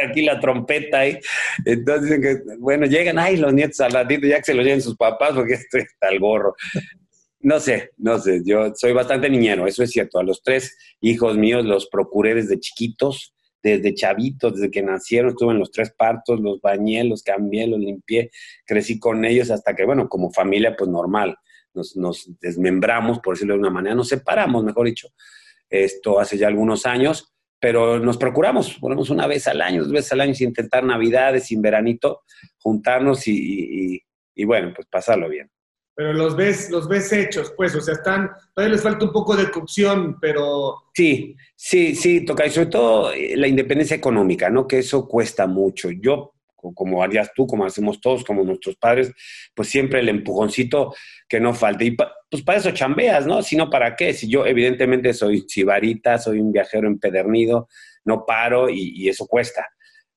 [0.08, 1.06] aquí la trompeta.
[1.66, 4.82] Entonces dicen que, bueno, llegan, ay, los nietos al ratito, ya que se los lleven
[4.82, 6.56] sus papás, porque esto está el gorro.
[7.42, 10.20] No sé, no sé, yo soy bastante niñero, eso es cierto.
[10.20, 15.54] A los tres hijos míos los procuré desde chiquitos, desde chavitos, desde que nacieron, estuve
[15.54, 18.32] en los tres partos, los bañé, los cambié, los limpié,
[18.66, 21.38] crecí con ellos hasta que, bueno, como familia, pues normal
[21.74, 25.10] nos, desmembramos, por decirlo de una manera, nos separamos, mejor dicho,
[25.70, 30.14] esto hace ya algunos años, pero nos procuramos, ponemos una vez al año, dos veces
[30.14, 32.22] al año, sin intentar navidades, sin veranito,
[32.58, 34.02] juntarnos y,
[34.46, 35.50] bueno, pues pasarlo bien.
[35.94, 39.36] Pero los ves, los ves hechos, pues, o sea, están, todavía les falta un poco
[39.36, 40.76] de cocción, pero...
[40.94, 44.66] Sí, sí, sí, toca, y sobre todo eh, la independencia económica, ¿no?
[44.66, 45.90] Que eso cuesta mucho.
[45.92, 46.36] Yo
[46.74, 49.12] como harías tú, como hacemos todos, como nuestros padres,
[49.54, 50.94] pues siempre el empujoncito
[51.28, 51.86] que no falte.
[51.86, 51.92] Y
[52.30, 53.42] pues para eso chambeas, ¿no?
[53.42, 54.14] Si no, ¿para qué?
[54.14, 57.68] Si yo evidentemente soy chivarita, soy un viajero empedernido,
[58.06, 59.66] no paro y, eso cuesta.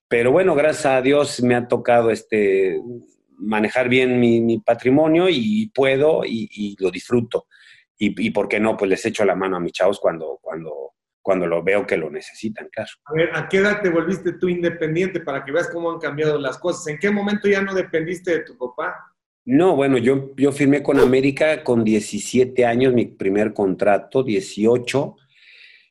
[0.09, 2.81] Pero bueno, gracias a Dios me ha tocado este,
[3.39, 7.47] manejar bien mi, patrimonio y puedo y, lo disfruto.
[7.99, 10.93] Y, y, por qué no, pues les echo la mano a mis chavos cuando, cuando,
[11.23, 12.91] cuando lo veo que lo necesitan, claro.
[13.05, 16.39] A ver, ¿a qué edad te volviste tú independiente para que veas cómo han cambiado
[16.39, 16.87] las cosas?
[16.89, 19.13] ¿En qué momento ya no dependiste de tu papá?
[19.45, 25.17] No, bueno, yo, yo firmé con América con 17 años, mi primer contrato, 18,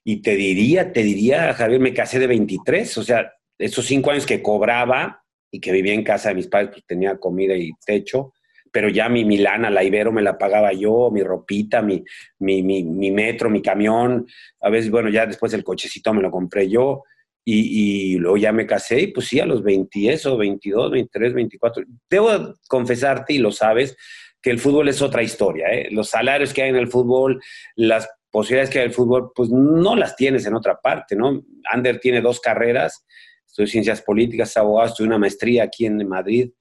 [0.04, 4.26] y te diría, te diría, Javier, me casé de 23, o sea, esos cinco años
[4.26, 8.34] que cobraba y que vivía en casa de mis padres, pues tenía comida y techo,
[8.72, 12.04] pero ya mi Milana, la Ibero me la pagaba yo, mi ropita, mi,
[12.40, 14.26] mi, mi, metro, mi camión,
[14.62, 17.04] a veces, bueno, ya después el cochecito me lo compré yo
[17.44, 21.84] y, luego ya me casé y pues sí, a los 20, eso, 22, 23, 24.
[22.10, 23.98] Debo confesarte, y lo sabes,
[24.42, 25.90] que el fútbol es otra historia, ¿eh?
[25.92, 27.42] Los salarios que hay en el fútbol,
[27.76, 31.44] las posibilidades que hay en el fútbol, pues no las tienes en otra parte, ¿no?
[31.72, 33.06] Ander tiene dos carreras,
[33.46, 36.52] estudié ciencias políticas, abogado, estudié una maestría aquí en Madrid,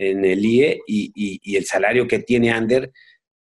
[0.00, 2.90] en el IE y, el salario que tiene Ander,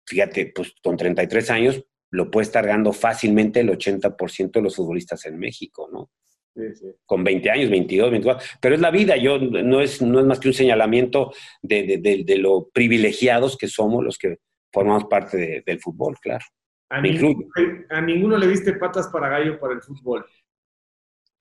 [0.06, 5.26] fíjate, pues con 33 años lo puede estar ganando fácilmente el 80% de los futbolistas
[5.26, 6.10] en México, ¿no?
[6.54, 6.86] Sí, sí.
[7.04, 8.46] Con 20 años, 22, 24.
[8.60, 12.70] Pero es la vida, yo no es, no es más que un señalamiento de, lo
[12.72, 14.38] privilegiados que somos los que
[14.72, 16.44] formamos parte del fútbol, claro.
[16.90, 17.46] A ninguno,
[17.90, 20.24] a ninguno, le diste patas para gallo para el fútbol.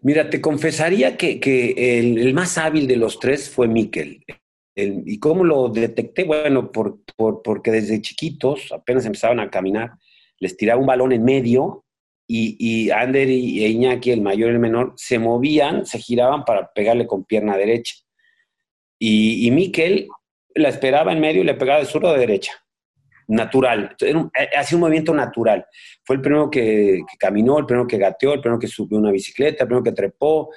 [0.01, 1.39] Mira, te confesaría que,
[1.77, 4.25] el, el, más hábil de los tres fue Miquel.
[4.79, 6.23] ¿Y cómo lo detecté?
[6.23, 6.99] Bueno, por,
[7.43, 9.93] porque desde chiquitos, apenas empezaban a caminar,
[10.39, 11.83] les tiraba un balón en medio
[12.27, 16.71] y, y Ander y Iñaki, el mayor y el menor, se movían, se giraban para
[16.73, 17.95] pegarle con pierna derecha.
[18.99, 20.07] Y, y Miquel
[20.53, 22.51] la esperaba en medio y le pegaba de zurdo de derecha.
[23.29, 23.95] Natural.
[23.99, 24.13] Eh,
[24.55, 25.65] hacía un movimiento natural.
[26.03, 29.11] Fue el primero que, que, caminó, el primero que gateó, el primero que subió una
[29.11, 30.49] bicicleta, el primero que trepó,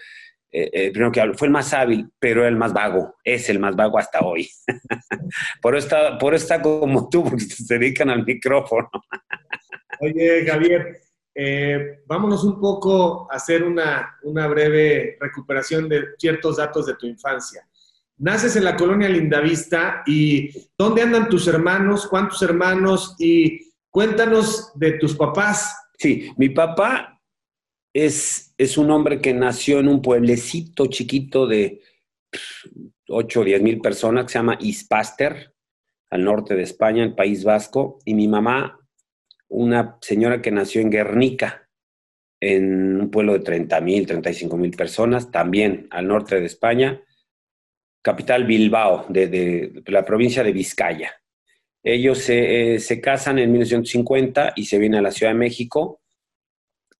[0.52, 3.76] eh, eh, primero que fue el más hábil, pero el más vago, es el más
[3.76, 4.50] vago hasta hoy.
[5.62, 8.90] por, eso está, por está como tú, porque se dedican al micrófono.
[10.00, 11.02] Oye, Javier,
[11.34, 17.06] eh, vámonos un poco a hacer una, una breve recuperación de ciertos datos de tu
[17.06, 17.66] infancia.
[18.18, 22.08] Naces en la colonia Lindavista y ¿dónde andan tus hermanos?
[22.08, 23.14] ¿Cuántos hermanos?
[23.18, 25.74] Y cuéntanos de tus papás.
[25.96, 27.19] Sí, mi papá
[27.92, 31.82] es, un hombre que nació en un pueblecito chiquito de
[33.08, 35.54] 8 o 10 mil personas que se llama Ispaster,
[36.10, 38.78] al norte de España, el País Vasco, y mi mamá,
[39.48, 41.68] una señora que nació en Guernica,
[42.40, 47.02] en un pueblo de 30 mil, 35 mil personas, también al norte de España,
[48.02, 51.12] capital Bilbao, de, la provincia de Vizcaya.
[51.82, 55.99] Ellos se, eh, se, casan en 1950 y se vienen a la Ciudad de México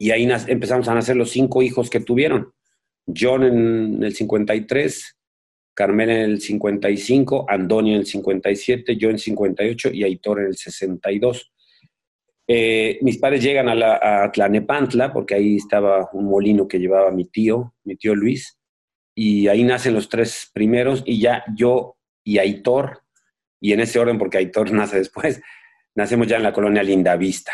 [0.01, 2.55] y ahí empezamos a nacer los cinco hijos que tuvieron.
[3.07, 5.19] John en el 53,
[5.75, 10.47] Carmela en el 55, Antonio en el 57, yo en el 58 y Aitor en
[10.47, 11.53] el 62.
[12.49, 17.27] Eh, mis padres llegan a, la, Tlanepantla, porque ahí estaba un molino que llevaba mi
[17.27, 18.59] tío, mi tío Luis,
[19.15, 23.03] y ahí nacen los tres primeros, y ya yo y Aitor,
[23.61, 25.43] y en ese orden, porque Aitor nace después,
[25.95, 27.53] nacemos ya en la colonia Lindavista.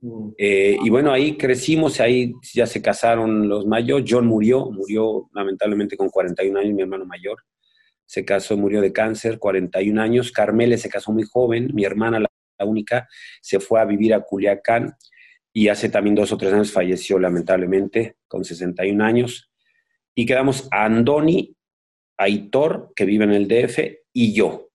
[0.00, 0.30] Mm.
[0.38, 4.06] Eh, y bueno, ahí crecimos, ahí ya se casaron los mayores.
[4.08, 7.38] John murió, murió lamentablemente con 41 años, mi hermano mayor.
[8.06, 10.32] Se casó, murió de cáncer, 41 años.
[10.32, 12.28] Carmele se casó muy joven, mi hermana, la,
[12.64, 13.08] única,
[13.40, 14.96] se fue a vivir a Culiacán
[15.52, 19.50] y hace también dos o tres años falleció lamentablemente con 61 años.
[20.14, 21.54] Y quedamos a Andoni,
[22.16, 23.78] Aitor, que vive en el DF,
[24.12, 24.67] y yo.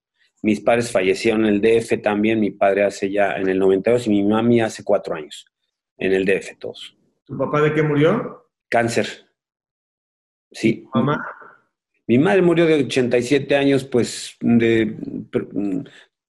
[0.44, 4.10] Mis padres fallecieron en el DF también, mi padre hace ya en el 92 y
[4.10, 5.46] mi mami hace cuatro años,
[5.96, 6.94] en el DF todos.
[7.24, 8.46] ¿Tu papá de qué murió?
[8.68, 9.06] Cáncer.
[10.52, 10.86] Sí.
[10.92, 11.26] ¿Mamá?
[12.06, 14.94] Mi madre murió de 87 años, pues de,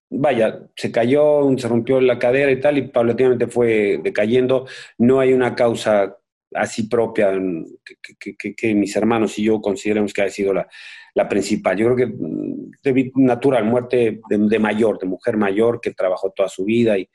[0.08, 4.66] vaya, se cayó, se rompió la cadera y tal, y paulatinamente fue decayendo.
[4.96, 6.16] No hay una causa
[6.54, 7.32] así propia
[8.56, 10.68] que, mis hermanos y yo consideremos que ha sido la,
[11.14, 11.76] la principal.
[11.76, 12.14] Yo creo que
[12.82, 17.08] de natural, muerte de, mayor, de mujer mayor que trabajó toda su vida y,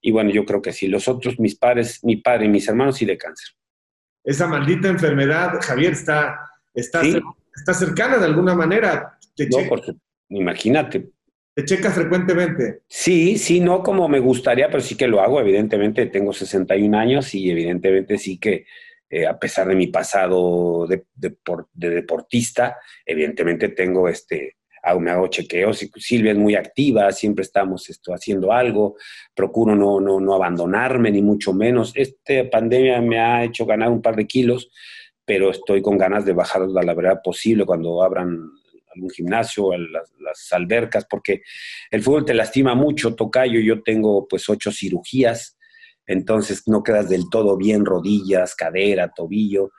[0.00, 0.88] y bueno, yo creo que sí.
[0.88, 3.54] Los otros, mis padres, mi padre y mis hermanos sí de cáncer.
[4.24, 6.38] Esa maldita enfermedad, Javier, está,
[6.74, 7.02] está,
[7.54, 9.18] está cercana de alguna manera.
[9.38, 9.92] no, porque,
[10.28, 11.10] imagínate.
[11.54, 12.80] ¿Te checa frecuentemente?
[12.88, 15.38] Sí, sí, no como me gustaría, pero sí que lo hago.
[15.38, 18.64] Evidentemente tengo 61 años y evidentemente sí que
[19.10, 21.04] eh, a pesar de mi pasado de,
[21.74, 24.56] deportista, evidentemente tengo este,
[24.98, 28.96] me hago chequeos y Silvia es muy activa, siempre estamos esto, haciendo algo,
[29.34, 31.92] procuro no, no, no abandonarme, ni mucho menos.
[31.94, 34.70] Esta pandemia me ha hecho ganar un par de kilos,
[35.26, 38.50] pero estoy con ganas de bajar a la verdad posible cuando abran
[38.94, 41.42] algún gimnasio, las, las, albercas, porque
[41.90, 45.56] el fútbol te lastima mucho, tocayo, yo tengo pues ocho cirugías,
[46.06, 49.70] entonces no quedas del todo bien, rodillas, cadera, tobillo,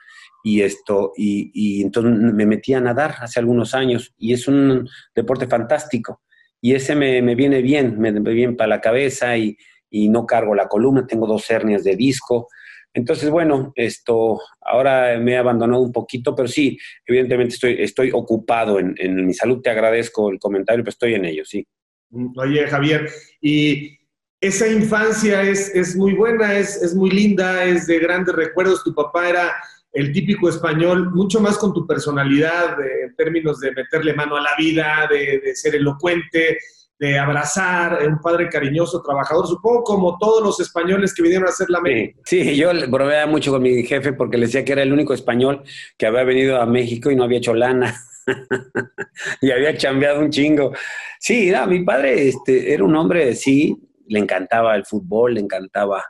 [0.42, 5.46] y esto, y, entonces me metí a nadar hace algunos años, y es un deporte
[5.46, 6.22] fantástico,
[6.60, 9.56] y ese me, viene bien, me viene bien para la cabeza, y,
[9.90, 12.48] y no cargo la columna, tengo dos hernias de disco,
[12.94, 19.26] entonces, bueno, esto, ahora me he abandonado un poquito, pero sí, evidentemente estoy, ocupado en,
[19.26, 19.60] mi salud.
[19.60, 21.66] Te agradezco el comentario, pero estoy en ello, sí.
[22.10, 23.98] Mm, oye, Javier, y
[24.40, 28.84] esa infancia es, muy buena, es, muy linda, es de grandes recuerdos.
[28.84, 29.56] Tu papá era
[29.92, 34.50] el típico español, mucho más con tu personalidad en términos de meterle mano a la
[34.56, 36.58] vida, de, de ser elocuente,
[36.98, 41.68] de abrazar, un padre cariñoso, trabajador, supongo como todos los españoles que vinieron a hacer
[41.68, 42.20] la México.
[42.24, 45.62] Sí, yo bromeaba mucho con mi jefe porque le decía que era el único español
[45.98, 47.94] que había venido a México y no había hecho lana.
[49.40, 50.72] y había chambeado un chingo.
[51.18, 53.76] Sí, mi padre este, era un hombre, sí,
[54.06, 56.04] le encantaba el fútbol, le encantaba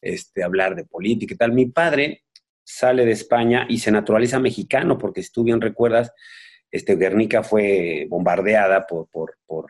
[0.00, 1.52] este, hablar de política y tal.
[1.52, 2.24] Mi padre
[2.64, 6.12] sale de España y se naturaliza mexicano, porque si tú bien recuerdas,
[6.70, 9.66] este, Guernica fue bombardeada por, por, por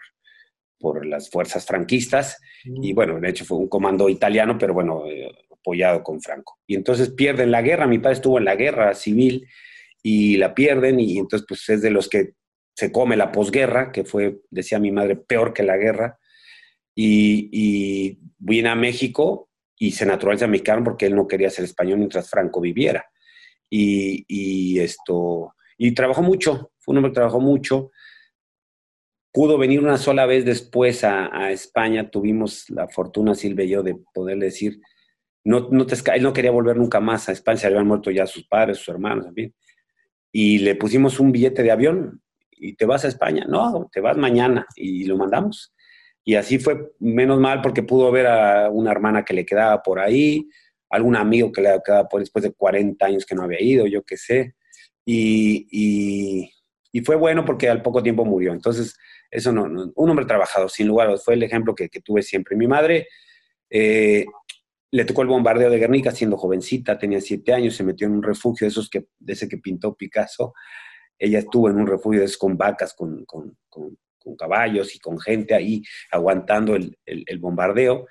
[0.81, 2.41] por las fuerzas franquistas.
[2.65, 6.59] Y bueno, de hecho fue un comando italiano, pero bueno, eh, apoyado con Franco.
[6.67, 9.47] Y entonces pierden la guerra, mi padre estuvo en la guerra civil
[10.03, 12.33] y la pierden y entonces pues es de los que
[12.75, 16.19] se come la posguerra, que fue, decía mi madre, peor que la guerra,
[16.95, 21.99] y, y viene a México y se naturaliza mexicano porque él no quería ser español
[21.99, 23.05] mientras Franco viviera.
[23.69, 27.91] Y, y esto, y trabajó mucho, fue un hombre que trabajó mucho,
[29.33, 32.11] pudo venir una sola vez después a, España.
[32.11, 34.81] Tuvimos la fortuna, Silvia y yo, de poderle decir,
[35.45, 38.27] no, no te, él no quería volver nunca más a España, se habían muerto ya
[38.27, 39.55] sus padres, sus hermanos también.
[40.33, 43.47] Y le pusimos un billete de avión y te vas a España.
[43.49, 45.75] No, te vas mañana y lo mandamos.
[46.25, 49.99] Y así fue, menos mal, porque pudo ver a una hermana que le quedaba por
[49.99, 50.49] ahí,
[50.91, 54.03] algún amigo que le quedaba por después de 40 años que no había ido, yo
[54.03, 54.55] qué sé.
[55.05, 56.53] Y, y,
[56.93, 58.53] y fue bueno porque al poco tiempo murió.
[58.53, 58.97] Entonces,
[59.31, 62.57] eso no, un hombre trabajador, sin lugar, fue el ejemplo que, tuve siempre.
[62.57, 63.09] Mi madre
[63.69, 64.27] eh,
[64.91, 68.23] le tocó el bombardeo de Guernica siendo jovencita, tenía siete años, se metió en un
[68.23, 70.53] refugio esos que, de ese que pintó Picasso.
[71.19, 73.25] Ella estuvo en un refugio esos con vacas, con,
[74.39, 78.07] caballos y con gente ahí aguantando el, bombardeo.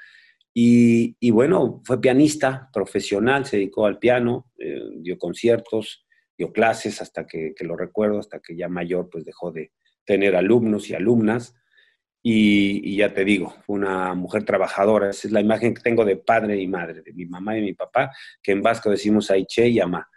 [0.54, 6.06] Y, bueno, fue pianista profesional, se dedicó al piano, eh, dio conciertos,
[6.40, 9.72] dio clases hasta que, que, lo recuerdo, hasta que ya mayor pues dejó de,
[10.10, 11.54] tener alumnos y alumnas.
[12.24, 15.12] Y, ya te digo, una mujer trabajadora.
[15.12, 17.74] Esa es la imagen que tengo de padre y madre, de mi mamá y mi
[17.74, 20.10] papá, que en vasco decimos Aiche y Ama.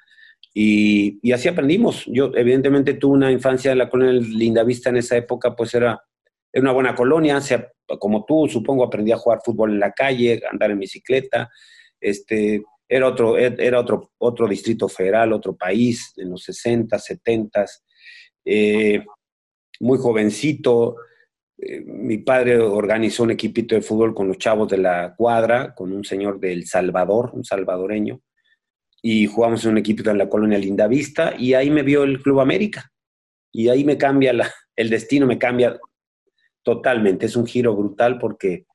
[0.55, 2.07] Y, y, así aprendimos.
[2.07, 6.03] Yo, evidentemente, tuve una infancia en la colonia Lindavista en esa época, pues era,
[6.51, 7.39] era una buena colonia.
[7.43, 11.51] sea, como tú, supongo, aprendí a jugar fútbol en la calle, andar en bicicleta.
[12.01, 17.65] Este, era otro, era otro, otro distrito federal, otro país, en los 60, 70.
[18.45, 19.03] Eh,
[19.81, 20.97] muy jovencito.
[21.57, 25.91] Eh, mi padre organizó un equipito de fútbol con los chavos de la cuadra, con
[25.91, 28.21] un señor del Salvador, un salvadoreño,
[29.01, 32.41] y jugamos en un equipito en la colonia Lindavista, y ahí me vio el Club
[32.41, 32.93] América.
[33.51, 34.35] Y ahí me cambia
[34.77, 35.81] el destino, me cambia
[36.63, 37.25] totalmente.
[37.25, 38.67] Es un giro brutal porque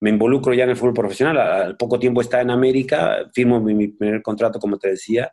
[0.00, 1.38] me involucro ya en el fútbol profesional.
[1.38, 5.32] Al poco tiempo está en América, firmo mi, mi primer contrato, como te decía,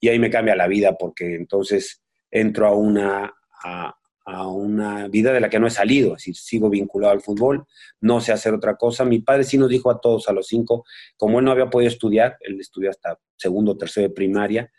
[0.00, 5.32] y ahí me cambia la vida porque entonces entro a una, a, a una vida
[5.32, 7.64] de la que no he salido, es decir, sigo vinculado al fútbol,
[8.00, 9.04] no sé hacer otra cosa.
[9.04, 10.84] Mi padre sí nos dijo a todos a los cinco,
[11.16, 14.72] como él no había podido estudiar, él estudió hasta segundo o tercero de primaria,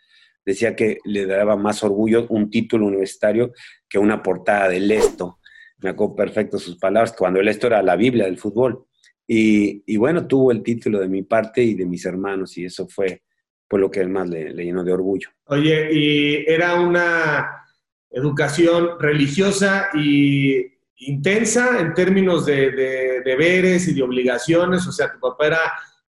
[0.44, 3.52] decía que le daba más orgullo un título universitario
[3.88, 5.38] que una portada del esto.
[5.78, 8.86] Me acuerdo perfecto sus palabras, cuando el esto era la Biblia del fútbol.
[9.30, 13.22] Y, bueno, tuvo el título de mi parte y de mis hermanos, y eso fue
[13.68, 15.28] por lo que él más le llenó de orgullo.
[15.44, 17.46] Oye, y era una
[18.10, 25.46] educación religiosa y intensa en términos de, deberes y de obligaciones, o sea, tu papá
[25.46, 25.60] era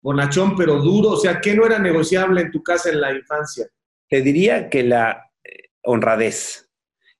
[0.00, 3.66] bonachón pero duro, o sea, ¿qué no era negociable en tu casa en la infancia?
[4.08, 6.70] Te diría que la eh, honradez,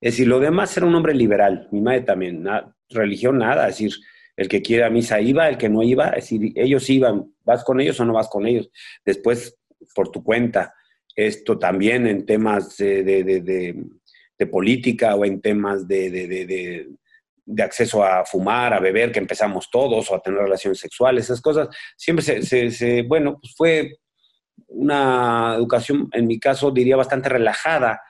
[0.01, 2.44] es decir, lo demás era un hombre liberal, mi madre también,
[2.88, 3.92] religión nada, es decir,
[4.39, 7.80] el que quiera misa iba, el que no iba, es decir, ellos iban, vas con
[7.80, 8.70] ellos o no vas con ellos,
[9.05, 9.59] después
[9.93, 10.74] por tu cuenta.
[11.16, 13.74] esto también en temas de,
[14.49, 16.86] política o en temas de,
[17.59, 21.68] acceso a fumar, a beber, que empezamos todos, o a tener relaciones sexuales, esas cosas,
[21.97, 23.99] siempre se, bueno, pues fue
[24.68, 28.01] una educación, en mi caso diría bastante relajada.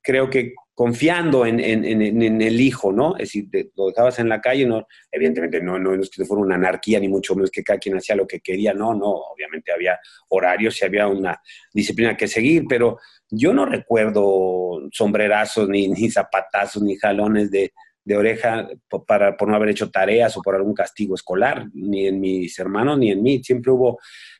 [0.00, 3.14] Creo que confiando en, el hijo, ¿no?
[3.16, 6.54] Es decir, lo dejabas en la calle, no, evidentemente no, no, es que fuera una
[6.54, 9.98] anarquía, ni mucho menos que cada quien hacía lo que quería, no, no, obviamente había
[10.28, 11.40] horarios y había una
[11.72, 12.98] disciplina que seguir, pero
[13.30, 17.72] yo no recuerdo sombrerazos, ni, ni zapatazos, ni jalones de,
[18.16, 18.68] oreja
[19.06, 22.98] para, por no haber hecho tareas o por algún castigo escolar, ni en mis hermanos
[22.98, 23.42] ni en mí.
[23.42, 23.98] Siempre hubo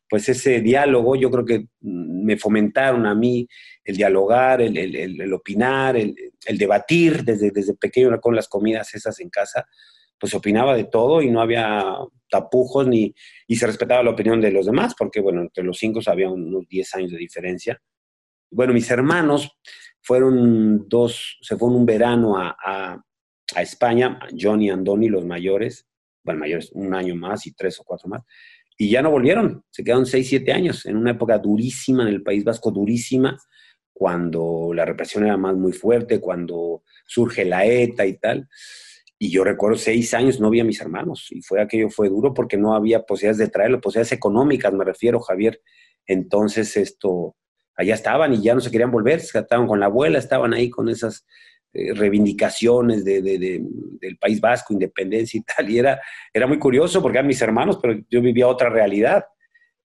[0.08, 3.48] pues ese diálogo, yo creo que me fomentaron a mí
[3.82, 6.14] el dialogar, el, opinar, el,
[6.58, 9.66] debatir desde, desde pequeño con las comidas esas en casa,
[10.18, 11.96] pues opinaba de todo y no había
[12.30, 13.14] tapujos ni,
[13.46, 16.68] y se respetaba la opinión de los demás, porque bueno, entre los cinco había unos
[16.68, 17.82] 10 años de diferencia.
[18.50, 19.58] Bueno, mis hermanos
[20.02, 23.02] fueron dos, se fueron un verano a, a,
[23.54, 25.86] a España, John y Andoni, los mayores,
[26.24, 28.22] bueno, mayores un año más y tres o cuatro más,
[28.78, 32.22] y ya no volvieron, se quedaron seis, siete años, en una época durísima en el
[32.22, 33.38] País Vasco, durísima,
[33.92, 38.48] cuando la represión era más muy fuerte, cuando surge la ETA y tal.
[39.18, 42.34] Y yo recuerdo seis años no vi a mis hermanos y fue aquello fue duro
[42.34, 45.60] porque no había posibilidades de traerlo, posibilidades económicas, me refiero, Javier.
[46.06, 47.36] Entonces esto,
[47.76, 50.88] allá estaban y ya no se querían volver, estaban con la abuela, estaban ahí con
[50.88, 51.24] esas
[51.72, 55.70] eh, reivindicaciones de, del País Vasco, independencia y tal.
[55.70, 56.00] Y era,
[56.32, 59.24] era muy curioso porque eran mis hermanos, pero yo vivía otra realidad.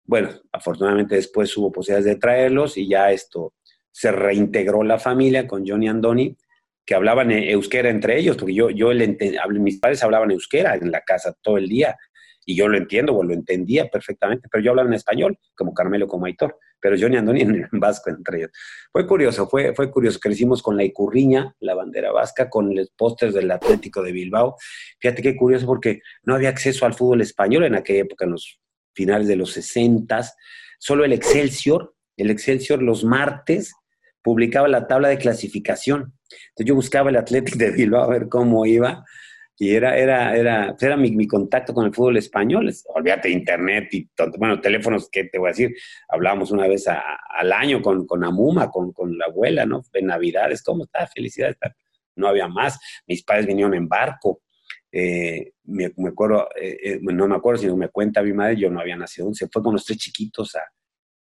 [0.04, 3.54] Bueno, afortunadamente después hubo posibilidades de traerlos y ya esto
[3.90, 6.36] se reintegró la familia con Johnny Andoni,
[6.84, 8.90] que hablaban e-, euskera entre ellos, porque yo, yo
[9.50, 11.96] mis padres hablaban euskera en la casa todo el día
[12.46, 16.06] y yo lo entiendo o lo entendía perfectamente, pero yo hablaba en español, como Carmelo,
[16.06, 18.50] como Aitor, pero Johnny Andoni en vasco entre ellos.
[18.92, 20.18] Fue curioso, fue, fue curioso.
[20.20, 24.56] Crecimos con la Icurriña, la bandera vasca, con los pósters del Atlético de Bilbao.
[24.98, 28.60] Fíjate qué curioso porque no había acceso al fútbol español en aquella época, en los
[28.94, 30.22] finales de los 60,
[30.78, 33.72] solo el Excelsior, el Excelsior los martes
[34.22, 36.14] publicaba la tabla de clasificación.
[36.30, 39.04] Entonces yo buscaba el Atlético de Bilbao a ver cómo iba
[39.56, 42.72] y era, era, era, era mi, contacto con el fútbol español.
[42.86, 45.74] Olvídate, internet y, bueno, teléfonos, ¿qué te voy a decir?
[46.08, 49.82] Hablábamos una vez al año con, con Amuma, con, con, la abuela, ¿no?
[49.92, 51.06] De Navidades, ¿cómo está?
[51.06, 51.56] Felicidades.
[52.16, 52.78] No había más.
[53.06, 54.42] Mis padres vinieron en barco.
[54.90, 58.80] Eh, me, acuerdo, eh, eh, no me acuerdo, sino me cuenta mi madre, yo no
[58.80, 60.60] había nacido, se fue con los tres chiquitos a,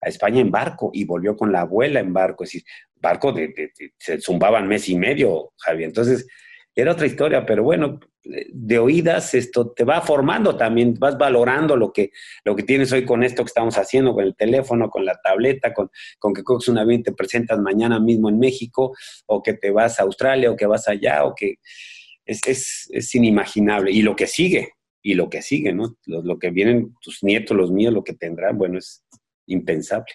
[0.01, 2.43] a España en barco y volvió con la abuela en barco.
[2.43, 2.63] Es decir,
[2.95, 5.89] barco de, se zumbaban mes y medio, Javier.
[5.89, 6.27] Entonces,
[6.81, 11.91] era otra historia, pero bueno, de oídas esto te va formando también, vas valorando lo
[11.91, 12.11] que,
[12.43, 15.73] lo que tienes hoy con esto que estamos haciendo, con el teléfono, con la tableta,
[15.73, 19.71] con, con que coges un avión te presentas mañana mismo en México, o que te
[19.71, 21.55] vas a Australia, o que vas allá, o que
[22.25, 23.91] es, es, es inimaginable.
[23.91, 25.97] Y lo que sigue, y lo que sigue, ¿no?
[26.05, 29.03] Lo, que vienen tus nietos, los míos, lo que tendrán, bueno, es
[29.47, 30.13] impensable.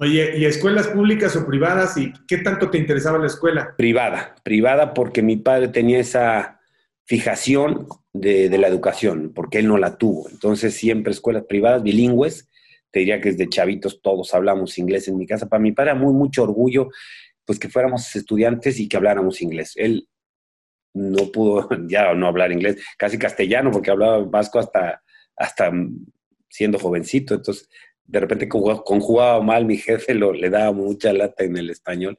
[0.00, 1.96] Oye, ¿y escuelas públicas o privadas?
[1.96, 3.74] ¿Y qué tanto te interesaba la escuela?
[3.76, 6.60] Privada, privada porque mi padre tenía esa
[7.04, 10.28] fijación de, la educación, porque él no la tuvo.
[10.30, 12.48] Entonces, siempre escuelas privadas, bilingües.
[12.92, 15.48] Te diría que desde chavitos todos hablamos inglés en mi casa.
[15.48, 16.88] Para mi padre muy, mucho orgullo
[17.44, 19.72] pues que fuéramos estudiantes y que habláramos inglés.
[19.76, 20.06] Él
[20.94, 25.02] no pudo ya no hablar inglés, casi castellano, porque hablaba vasco hasta,
[25.34, 25.72] hasta
[26.50, 27.34] siendo jovencito.
[27.34, 27.68] Entonces,
[28.08, 32.18] de repente conjugaba mal, mi jefe lo, le daba mucha lata en el español.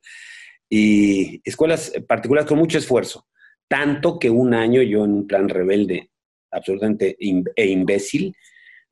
[0.70, 3.28] Y escuelas particulares con mucho esfuerzo,
[3.68, 6.12] tanto que un año yo en un plan rebelde,
[6.52, 8.36] absolutamente e imbécil,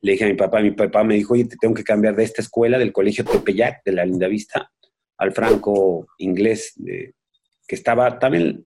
[0.02, 2.24] le dije a mi papá, mi papá me dijo, oye, te tengo que cambiar de
[2.24, 4.72] esta escuela, del colegio Tepeyac, de la Linda Vista,
[5.18, 8.66] al franco inglés, que estaba también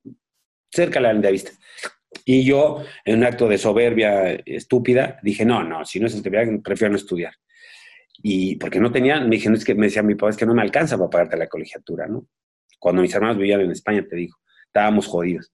[0.72, 1.52] cerca de la Linda Vista.
[2.26, 6.24] Y yo, en un acto de soberbia estúpida, dije, no, no, si no es el
[6.24, 7.34] Tepeyac, prefiero no estudiar.
[8.24, 10.54] Y porque no tenían, me dijeron, es que me decía mi papá, es que no
[10.54, 12.28] me alcanza para pagarte la colegiatura, ¿no?
[12.80, 15.54] Cuando mis hermanos vivían en España, te digo, estábamos jodidos.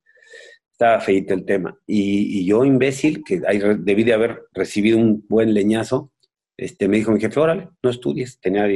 [0.71, 1.77] Estaba feito el tema.
[1.85, 3.41] Y, yo, imbécil, que
[3.79, 6.11] debí de haber recibido un buen leñazo,
[6.55, 8.39] este, me dijo mi jefe, órale, no estudies.
[8.39, 8.67] Tenía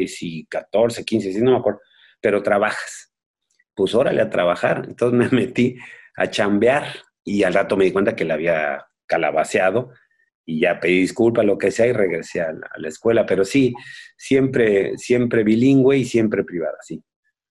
[0.49, 1.79] 14, 15, no me acuerdo,
[2.19, 3.13] pero trabajas.
[3.75, 4.85] Pues órale a trabajar.
[4.87, 5.77] Entonces me metí
[6.15, 6.87] a chambear
[7.23, 9.91] y al rato me di cuenta que la había calabaceado
[10.45, 13.25] y ya pedí disculpas, lo que sea, y regresé a la, escuela.
[13.25, 13.73] Pero sí,
[14.17, 17.01] siempre, siempre bilingüe y siempre privada, sí.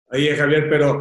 [0.06, 1.00] Oye, Javier, pero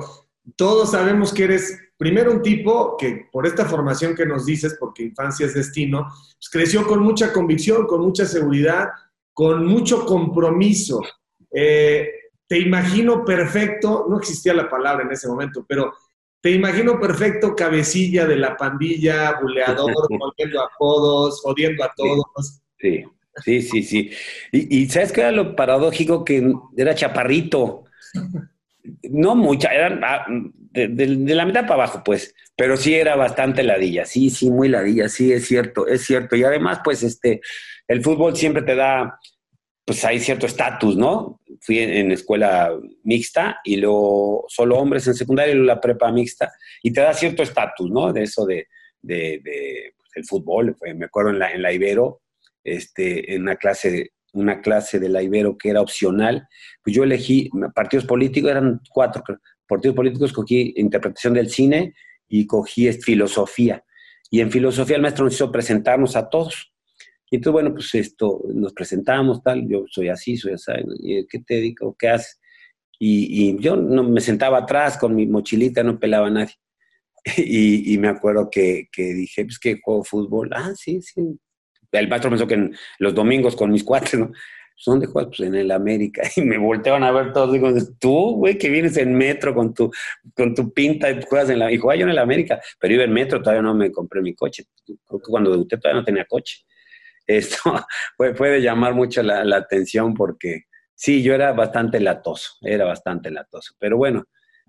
[0.55, 5.03] todos sabemos que eres primero un tipo que por esta formación que nos dices, porque
[5.03, 8.89] infancia es destino, pues creció con mucha convicción, con mucha seguridad,
[9.33, 11.01] con mucho compromiso.
[11.51, 12.09] Eh,
[12.47, 15.93] te imagino perfecto, no existía la palabra en ese momento, pero
[16.41, 22.61] te imagino perfecto cabecilla de la pandilla, buleador, poniendo apodos, jodiendo a todos.
[22.77, 23.03] Sí,
[23.43, 24.11] sí, sí, sí.
[24.51, 26.23] Y, ¿sabes qué era lo paradójico?
[26.23, 27.83] Que era chaparrito.
[29.03, 33.61] No mucha, era ah, de, de, la mitad para abajo, pues, pero sí era bastante
[33.61, 36.35] ladilla, sí, sí, muy ladilla, sí, es cierto, es cierto.
[36.35, 37.41] Y además, pues, este,
[37.87, 39.19] el fútbol siempre te da,
[39.85, 41.38] pues hay cierto estatus, ¿no?
[41.69, 46.51] Fui en, escuela mixta y luego solo hombres en secundaria y luego la prepa mixta
[46.81, 48.11] y te da cierto estatus, ¿no?
[48.11, 48.65] De eso de,
[49.03, 50.75] de, de pues, el fútbol.
[50.95, 52.23] Me acuerdo en la, en la Ibero,
[52.63, 56.47] este, en una clase, una clase de la Ibero que era opcional,
[56.83, 59.21] pues yo elegí partidos políticos, eran cuatro
[59.67, 61.93] partidos políticos, cogí interpretación del cine
[62.27, 63.85] y cogí filosofía.
[64.31, 66.73] Y en filosofía el maestro nos hizo presentarnos a todos.
[67.31, 70.71] Y entonces, bueno, pues esto, nos presentamos, tal, yo soy así, soy así,
[71.29, 71.95] ¿qué te dedico?
[71.97, 72.39] ¿Qué haces?
[72.99, 76.55] Y, yo no, me sentaba atrás con mi mochilita, no pelaba a nadie.
[77.37, 80.49] Y, me acuerdo que, que, dije, pues que juego fútbol.
[80.53, 81.21] Ah, sí, sí.
[81.91, 84.27] El maestro pensó que los domingos con mis cuates, ¿no?
[84.27, 85.35] Pues, ¿Dónde juegas?
[85.35, 86.23] Pues en el América.
[86.35, 87.53] Y me volteaban a ver todos.
[87.53, 89.91] Digo, tú, güey, que vienes en metro con tu,
[90.35, 91.71] con tu pinta y juegas en la...
[91.71, 92.59] Y yo en el América.
[92.79, 94.65] Pero iba en metro, todavía no me compré mi coche.
[94.85, 96.65] Creo que cuando debuté todavía no tenía coche
[97.29, 97.85] esto
[98.17, 100.63] puede, llamar mucho la, atención porque
[100.95, 103.75] sí, yo era bastante latoso, era bastante latoso.
[103.79, 104.25] Pero bueno,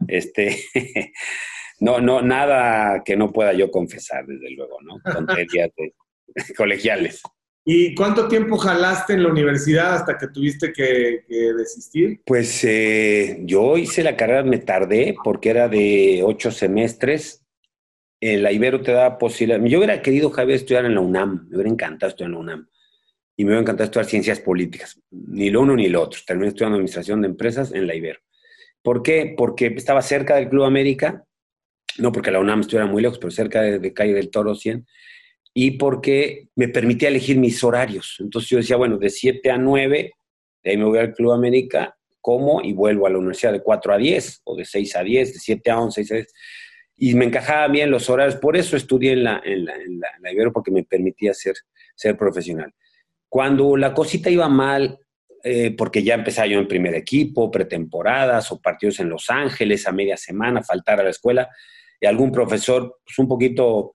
[0.06, 0.56] este,
[1.80, 5.00] no, no, nada que no pueda yo confesar, desde luego, ¿no?
[5.12, 5.70] Tonterías
[6.56, 7.22] colegiales.
[7.64, 11.24] ¿Y cuánto tiempo jalaste en la universidad hasta que tuviste que,
[11.56, 12.20] desistir?
[12.24, 17.39] Pues eh, yo hice la carrera, me tardé porque era de ocho semestres
[18.20, 19.64] la Ibero te da posibilidad.
[19.64, 22.68] Yo hubiera querido, Javier, estudiar en la UNAM, me hubiera encantado estudiar en la UNAM.
[23.36, 26.20] Y me hubiera encantado estudiar ciencias políticas, ni lo uno ni lo otro.
[26.26, 28.20] Terminé estudiando administración de empresas en la Ibero.
[28.82, 29.34] ¿Por qué?
[29.36, 31.24] Porque estaba cerca del Club América,
[31.98, 34.86] no porque la UNAM estuviera muy lejos, pero cerca de, Calle del Toro 100,
[35.54, 38.16] y porque me permitía elegir mis horarios.
[38.20, 40.12] Entonces yo decía, bueno, de 7 a 9,
[40.62, 43.94] de ahí me voy al Club América, como y vuelvo a la universidad de 4
[43.94, 46.32] a 10, o de 6 a 10, de 7 a 11, 6 a 10
[47.02, 48.36] y me encajaban bien los horarios.
[48.36, 51.54] Por eso estudié en la, en la, en la, Ibero, porque me permitía ser,
[51.94, 52.74] ser profesional.
[53.26, 54.98] Cuando la cosita iba mal,
[55.42, 59.92] eh, porque ya empezaba yo en primer equipo, pretemporadas o partidos en Los Ángeles a
[59.92, 61.48] media semana, faltar a la escuela,
[61.98, 63.94] y algún profesor, pues un poquito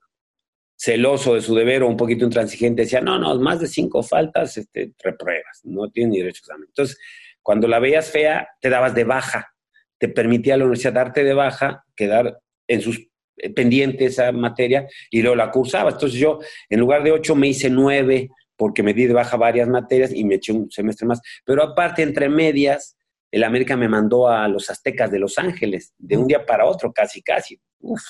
[0.76, 4.56] celoso de su deber o un poquito intransigente, decía, no, no, más de cinco faltas,
[4.56, 6.66] este, repruebas, no tienes ni derecho a examen.
[6.70, 6.98] Entonces,
[7.40, 9.54] cuando la veías fea, te dabas de baja,
[9.96, 15.22] te permitía la universidad darte de baja, quedar en sus eh, pendientes esa materia y
[15.22, 15.90] luego la cursaba.
[15.90, 16.38] Entonces yo,
[16.68, 20.24] en lugar de ocho, me hice nueve porque me di de baja varias materias y
[20.24, 21.20] me eché un semestre más.
[21.44, 22.96] Pero aparte, entre medias,
[23.30, 26.92] el América me mandó a los aztecas de Los Ángeles, de un día para otro,
[26.92, 27.60] casi, casi.
[27.80, 28.02] Uf.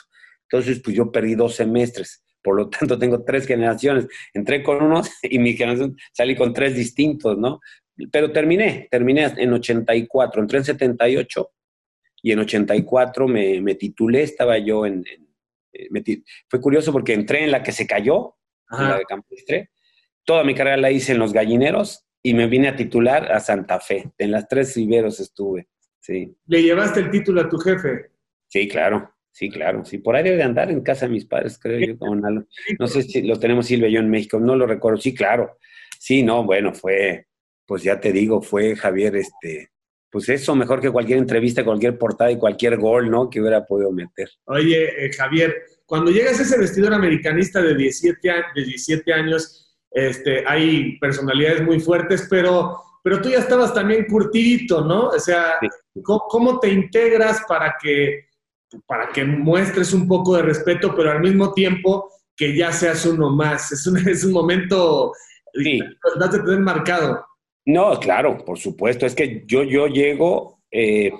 [0.48, 2.22] Entonces, pues yo perdí dos semestres.
[2.42, 4.06] Por lo tanto, tengo tres generaciones.
[4.32, 7.60] Entré con unos y mi generación salí con tres distintos, ¿no?
[8.12, 11.50] Pero terminé, terminé en 84, entré en 78
[12.26, 15.04] y en 84 me, me titulé, estaba yo en...
[15.72, 18.34] Eh, fue curioso porque entré en la que se cayó,
[18.68, 19.70] en la de Campestre,
[20.24, 23.78] toda mi carrera la hice en los gallineros y me vine a titular a Santa
[23.78, 24.10] Fe.
[24.18, 25.68] En las tres riberos estuve,
[26.00, 26.36] sí.
[26.46, 28.10] ¿Le llevaste el título a tu jefe?
[28.48, 29.14] Sí, claro.
[29.30, 31.96] Sí, claro, sí, por ahí debe de andar en casa de mis padres, creo yo.
[32.80, 34.98] no sé si lo tenemos Silvia y yo en México, no lo recuerdo.
[34.98, 35.58] Sí, claro.
[36.00, 37.28] Sí, no, bueno, fue,
[37.66, 39.70] pues ya te digo, fue Javier, este,
[40.16, 43.28] pues eso, mejor que cualquier entrevista, cualquier portada y cualquier gol, ¿no?
[43.28, 44.30] Que hubiera podido meter.
[44.46, 45.54] Oye, eh, Javier,
[45.84, 51.80] cuando llegas a ese vestidor americanista de 17, de 17 años, este, hay personalidades muy
[51.80, 55.08] fuertes, pero, pero tú ya estabas también curtidito, ¿no?
[55.08, 55.58] O sea,
[56.02, 58.24] ¿cómo, te integras para que,
[58.86, 63.28] para que muestres un poco de respeto, pero al mismo tiempo que ya seas uno
[63.28, 63.70] más?
[63.70, 65.12] Es un, es un momento,
[65.52, 65.78] sí.
[65.78, 67.22] te tener marcado.
[67.66, 69.06] No, claro, por supuesto.
[69.06, 71.12] Es que yo, yo llego, eh,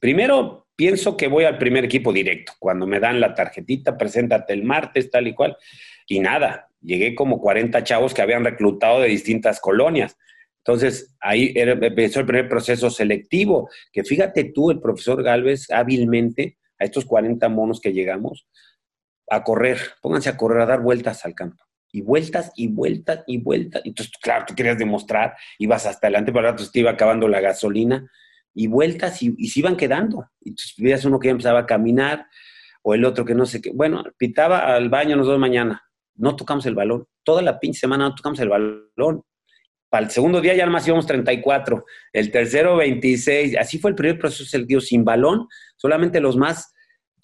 [0.00, 2.52] primero pienso que voy al primer equipo directo.
[2.58, 5.56] Cuando me dan la tarjetita, preséntate el martes, tal y cual.
[6.08, 10.16] Y nada, llegué como 40 chavos que habían reclutado de distintas colonias.
[10.58, 16.84] Entonces, ahí empezó el primer proceso selectivo, que fíjate tú, el profesor Galvez, hábilmente, a
[16.84, 18.48] estos 40 monos que llegamos,
[19.30, 21.64] a correr, pónganse a correr, a dar vueltas al campo
[21.94, 23.82] y vueltas y vueltas y vueltas.
[23.84, 28.10] Entonces, claro, tú querías demostrar, ibas hasta adelante, pero ahora te iba acabando la gasolina
[28.52, 30.28] y vueltas y, y se iban quedando.
[30.40, 32.26] Y entonces veías uno que ya empezaba a caminar
[32.82, 33.70] o el otro que no sé qué.
[33.72, 35.84] Bueno, pitaba al baño nos dos mañana.
[36.16, 37.06] No tocamos el balón.
[37.22, 39.22] Toda la pinche semana no tocamos el balón.
[39.88, 43.56] para el segundo día ya más íbamos 34, el tercero 26.
[43.56, 46.73] Así fue el primer proceso selectivo sin balón, solamente los más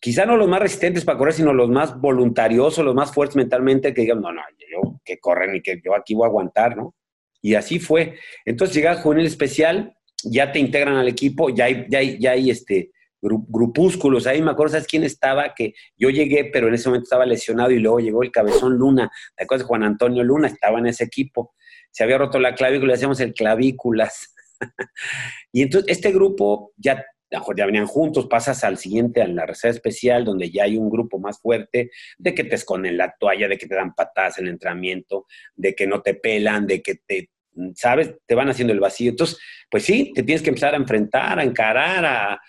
[0.00, 3.94] quizá no los más resistentes para correr, sino los más voluntariosos, los más fuertes mentalmente,
[3.94, 6.94] que digan, no, no, yo que corren y que yo aquí voy a aguantar, ¿no?
[7.42, 8.18] Y así fue.
[8.44, 9.94] Entonces llega juvenil especial,
[10.24, 12.90] ya te integran al equipo, ya hay, ya hay, ya hay este,
[13.20, 14.26] grupúsculos.
[14.26, 15.54] Ahí me acuerdo, ¿sabes quién estaba?
[15.54, 19.10] Que yo llegué, pero en ese momento estaba lesionado y luego llegó el cabezón Luna.
[19.36, 20.48] ¿Te acuerdas Juan Antonio Luna?
[20.48, 21.54] Estaba en ese equipo.
[21.90, 24.34] Se había roto la clavícula, le hacíamos el clavículas.
[25.52, 30.24] y entonces este grupo ya ya venían juntos, pasas al siguiente, a la reserva especial,
[30.24, 33.66] donde ya hay un grupo más fuerte, de que te esconden la toalla, de que
[33.66, 37.30] te dan patadas en el entrenamiento, de que no te pelan, de que te,
[37.74, 38.14] ¿sabes?
[38.26, 39.10] Te van haciendo el vacío.
[39.10, 39.38] Entonces,
[39.70, 42.40] pues sí, te tienes que empezar a enfrentar, a encarar, a,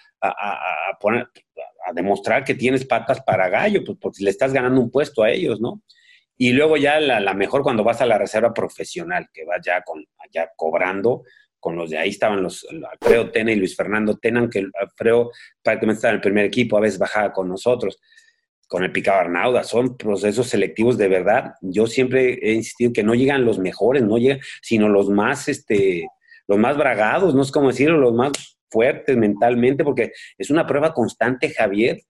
[1.00, 1.28] poner,
[1.88, 5.32] a demostrar que tienes patas para gallo, pues porque le estás ganando un puesto a
[5.32, 5.82] ellos, ¿no?
[6.38, 9.84] Y luego ya la, la mejor cuando vas a la reserva profesional, que vas ya,
[9.84, 11.24] con, ya cobrando,
[11.62, 15.32] con los de ahí estaban los Alfredo Tena y Luis Fernando Tena, que Alfredo
[15.62, 18.02] prácticamente estaba en el primer equipo, a veces bajaba con nosotros,
[18.68, 21.54] con el Picado Arnauda, son procesos selectivos de verdad.
[21.62, 26.08] Yo siempre he insistido que no llegan los mejores, no llegan, sino los más, este,
[26.48, 28.32] los más bragados, no es como decirlo, los más
[28.70, 32.02] fuertes mentalmente, porque es una prueba constante, Javier,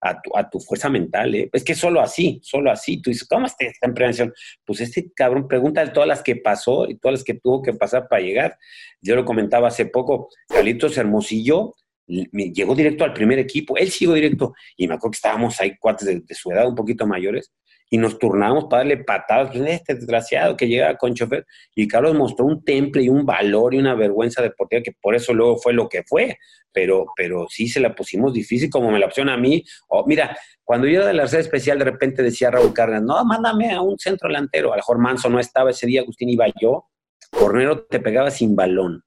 [0.00, 1.34] a tu, a tu fuerza mental.
[1.34, 1.48] ¿eh?
[1.52, 3.00] Es que solo así, solo así.
[3.00, 4.32] Tú dices, ¿cómo está, en prevención?
[4.64, 7.72] Pues este cabrón, pregunta de todas las que pasó y todas las que tuvo que
[7.72, 8.58] pasar para llegar.
[9.00, 11.74] Yo lo comentaba hace poco, Carlitos Hermosillo
[12.06, 16.26] llegó directo al primer equipo, él siguió directo, y me acuerdo que estábamos ahí cuates
[16.26, 17.52] de su edad, un poquito mayores,
[17.92, 19.50] y nos turnábamos para darle patadas.
[19.50, 21.44] Pues, este desgraciado que llega con chofer.
[21.74, 25.34] Y Carlos mostró un temple y un valor y una vergüenza deportiva que por eso
[25.34, 26.38] luego fue lo que fue.
[26.72, 29.64] Pero, pero sí se la pusimos difícil, como me la opción a mí.
[29.88, 33.24] o mira, cuando yo era de la sede especial, de repente decía Raúl Cárdenas, no,
[33.24, 34.68] mándame a un centro delantero.
[34.68, 36.86] A lo mejor Manso no estaba ese día, Agustín iba yo.
[37.32, 39.02] Cornero te pegaba sin balón.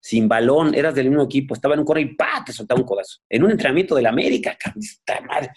[0.00, 2.42] Sin balón, eras del mismo equipo, estaba en un corre y ¡pa!
[2.46, 3.18] te soltaba un codazo.
[3.28, 4.56] En un entrenamiento de la América,
[5.28, 5.50] madre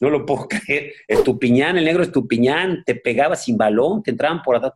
[0.00, 0.94] no lo puedo creer.
[1.06, 4.72] Estupiñán, el negro Estupiñán, te pegaba sin balón, te entraban por atrás,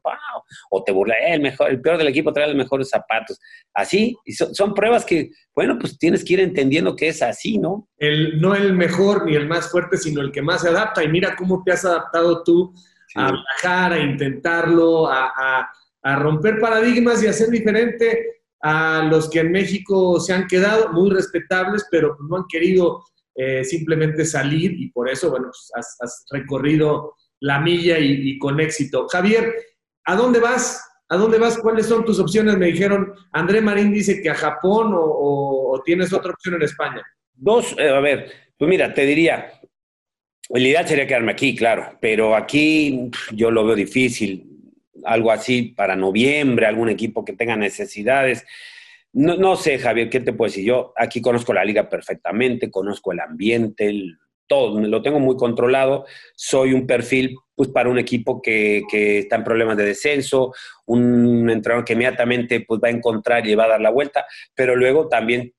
[0.71, 3.41] o te burlaba, eh, el, mejor, el peor del equipo trae los mejores zapatos.
[3.73, 4.17] Así,
[4.53, 7.89] son, pruebas que, bueno, pues tienes que ir entendiendo que es así, ¿no?
[7.97, 11.03] El, no el mejor ni el más fuerte, sino el que más se adapta.
[11.03, 12.73] Y mira cómo te has adaptado tú
[13.17, 15.69] a viajar, a intentarlo, a,
[16.03, 20.91] a romper paradigmas y a ser diferente a los que en México se han quedado
[20.93, 23.05] muy respetables, pero no han querido
[23.37, 25.71] eh, simplemente salir y por eso, bueno, pues,
[26.01, 29.09] has, recorrido la milla y, con éxito.
[29.09, 29.53] Javier,
[30.05, 30.83] ¿a dónde vas?
[31.09, 31.59] ¿A dónde vas?
[31.59, 32.57] ¿Cuáles son tus opciones?
[32.57, 37.03] Me dijeron, André Marín dice que a Japón o, tienes otra opción en España.
[37.35, 39.53] Dos, eh, a ver, pues mira, te diría,
[40.49, 44.51] la idea sería quedarme aquí, claro, pero aquí yo lo veo difícil.
[45.05, 48.47] Algo así para noviembre, algún equipo que tenga necesidades.
[49.15, 50.65] No, no, sé, Javier, ¿qué te puedo decir?
[50.65, 54.17] Yo aquí conozco la liga perfectamente, conozco el ambiente,
[54.49, 56.05] todo, lo tengo muy controlado.
[56.35, 60.53] Soy un perfil pues, para un equipo que, que, está en problemas de descenso,
[60.87, 64.75] un entrenador que inmediatamente pues, va a encontrar y va a dar la vuelta, pero
[64.75, 65.55] luego también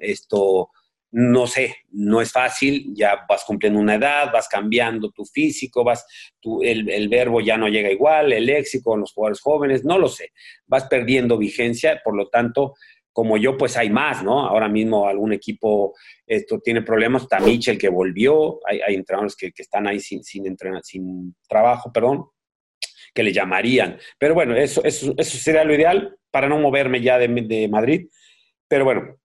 [0.00, 0.70] esto,
[1.12, 6.04] no sé, no es fácil, ya vas cumpliendo una edad, vas cambiando tu físico, vas,
[6.40, 10.08] tu, el, el, verbo ya no llega igual, el léxico, los jugadores jóvenes, no lo
[10.08, 10.32] sé,
[10.66, 12.74] vas perdiendo vigencia, por lo tanto,
[13.16, 14.46] como yo, pues hay más, ¿no?
[14.46, 15.94] Ahora mismo algún equipo
[16.26, 22.26] esto tiene problemas, está Mitchell que volvió, hay, entrenadores que, están ahí sin, trabajo, perdón,
[23.14, 23.96] que le llamarían.
[24.18, 28.06] Pero bueno, eso, eso, eso sería lo ideal para no moverme ya de, Madrid.
[28.68, 29.16] Pero bueno,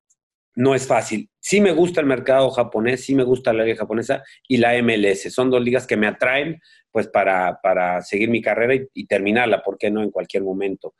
[0.55, 1.29] no es fácil.
[1.41, 5.33] Sí me gusta el mercado japonés, sí me gusta la liga japonesa y la MLS.
[5.33, 6.61] Son dos ligas que me atraen
[6.91, 10.01] pues para, para seguir mi carrera y, terminarla, ¿por qué no?
[10.01, 10.95] En cualquier momento.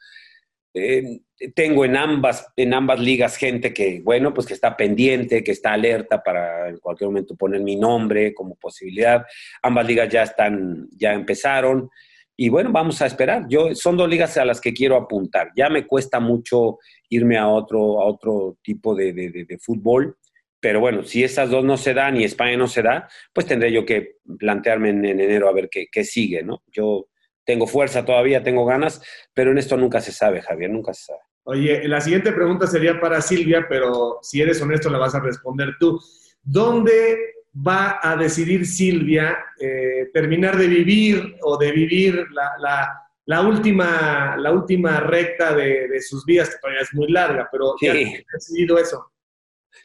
[0.74, 5.74] Tengo en ambas, en ambas ligas gente que, bueno, pues que está pendiente, que está
[5.74, 9.26] alerta para en cualquier momento poner mi nombre como posibilidad.
[9.62, 11.90] Ambas ligas ya están, ya empezaron.
[12.38, 13.46] Y bueno, vamos a esperar.
[13.50, 15.52] Yo, son dos ligas a las que quiero apuntar.
[15.56, 20.18] Ya me cuesta mucho irme a otro, a otro tipo de, de fútbol.
[20.62, 23.72] Pero bueno, si esas dos no se dan y España no se da, pues tendré
[23.72, 26.62] yo que plantearme en, en enero a ver qué, qué sigue, ¿no?
[26.68, 27.08] Yo
[27.46, 29.02] tengo fuerza todavía, tengo ganas,
[29.34, 31.20] pero en esto nunca se sabe, Javier, nunca se sabe.
[31.44, 35.76] Oye, la siguiente pregunta sería para Silvia, pero si eres honesto la vas a responder
[35.80, 36.00] tú.
[36.44, 37.18] ¿Dónde
[37.56, 44.38] va a decidir Silvia eh, terminar de vivir o de vivir la, la, la última,
[44.38, 47.88] la última recta de, de, sus vidas, que todavía es muy larga, pero sí.
[47.88, 47.96] ya ha
[48.34, 49.12] decidido eso?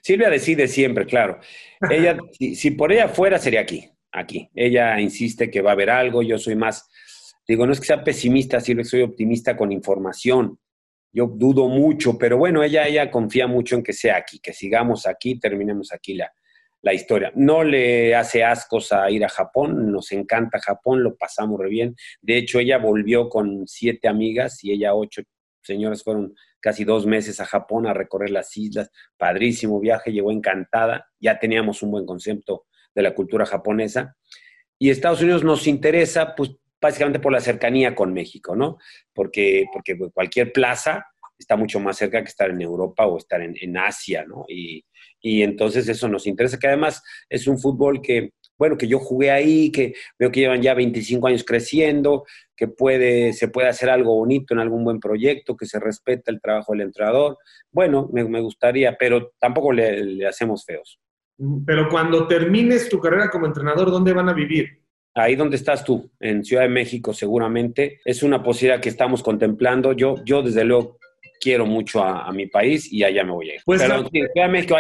[0.03, 1.41] Silvia decide siempre, claro.
[1.91, 4.51] Ella, si, si por ella fuera, sería aquí, aquí.
[4.55, 6.89] Ella insiste que va a haber algo, yo soy más
[7.47, 10.59] Digo, no es que sea pesimista, sino que soy optimista con información.
[11.13, 15.07] yo dudo mucho, pero bueno, ella, ella confía mucho en que sea aquí, que sigamos
[15.07, 16.31] aquí, terminemos aquí la,
[16.83, 17.33] la historia.
[17.35, 21.97] No le hace ascos a ir a Japón, nos encanta Japón, lo pasamos re bien.
[22.21, 25.23] De hecho, ella volvió con siete amigas y ella ocho
[25.63, 28.91] señoras fueron casi dos meses a Japón a recorrer las islas.
[29.17, 31.09] Padrísimo viaje, llegó encantada.
[31.19, 34.17] Ya teníamos un buen concepto de la cultura japonesa.
[34.79, 38.79] Y Estados Unidos nos interesa, pues básicamente por la cercanía con México, ¿no?
[39.15, 41.07] Porque, porque cualquier plaza
[41.39, 44.45] está mucho más cerca que estar en Europa o estar en, Asia, ¿no?
[44.49, 44.85] Y,
[45.21, 49.31] y, entonces eso nos interesa, que además es un fútbol que, bueno, que yo jugué
[49.31, 52.25] ahí, que veo que llevan ya 25 años creciendo,
[52.57, 56.41] que puede, se puede hacer algo bonito en algún buen proyecto, que se respeta el
[56.41, 57.37] trabajo del entrenador.
[57.71, 60.99] Bueno, me, me gustaría, pero tampoco le hacemos feos.
[61.67, 64.86] Pero cuando termines tu carrera como entrenador, ¿dónde van a vivir?
[65.17, 69.93] Ahí donde estás tú, en Ciudad de México seguramente, es una posibilidad que estamos contemplando.
[69.93, 70.99] Yo, yo desde luego
[71.41, 73.61] quiero mucho a, mi país y allá me voy a ir.
[73.65, 74.09] Pues pero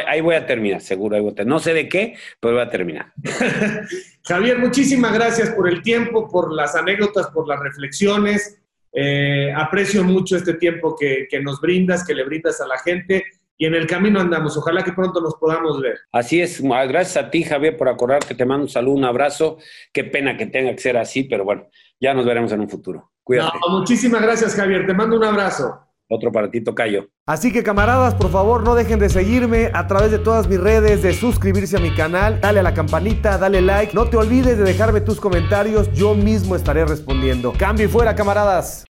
[0.07, 1.35] ahí voy a terminar, seguro.
[1.45, 3.13] No sé de qué, pero voy a terminar.
[4.25, 8.59] Javier, muchísimas gracias por el tiempo, por las anécdotas, por las reflexiones.
[8.93, 13.25] Eh, aprecio mucho este tiempo que, que nos brindas, que le brindas a la gente
[13.59, 14.57] y en el camino andamos.
[14.57, 15.99] Ojalá que pronto nos podamos ver.
[16.13, 16.63] Así es.
[16.63, 18.35] Gracias a ti, Javier, por acordarte.
[18.35, 19.59] Te mando un saludo, un abrazo.
[19.93, 21.69] Qué pena que tenga que ser así, pero bueno,
[22.01, 23.13] ya nos veremos en un futuro.
[23.23, 23.59] Cuídate.
[23.69, 24.87] muchísimas gracias, Javier.
[24.87, 25.81] Te mando un abrazo.
[26.09, 27.09] Otro para ti, Tocayo.
[27.27, 31.03] Así que camaradas, por favor, no dejen de seguirme a través de todas mis redes,
[31.03, 33.93] de suscribirse a mi canal, dale a la campanita, dale like.
[33.93, 37.53] No te olvides de dejarme tus comentarios, yo mismo estaré respondiendo.
[37.59, 38.86] Cambio y fuera, camaradas.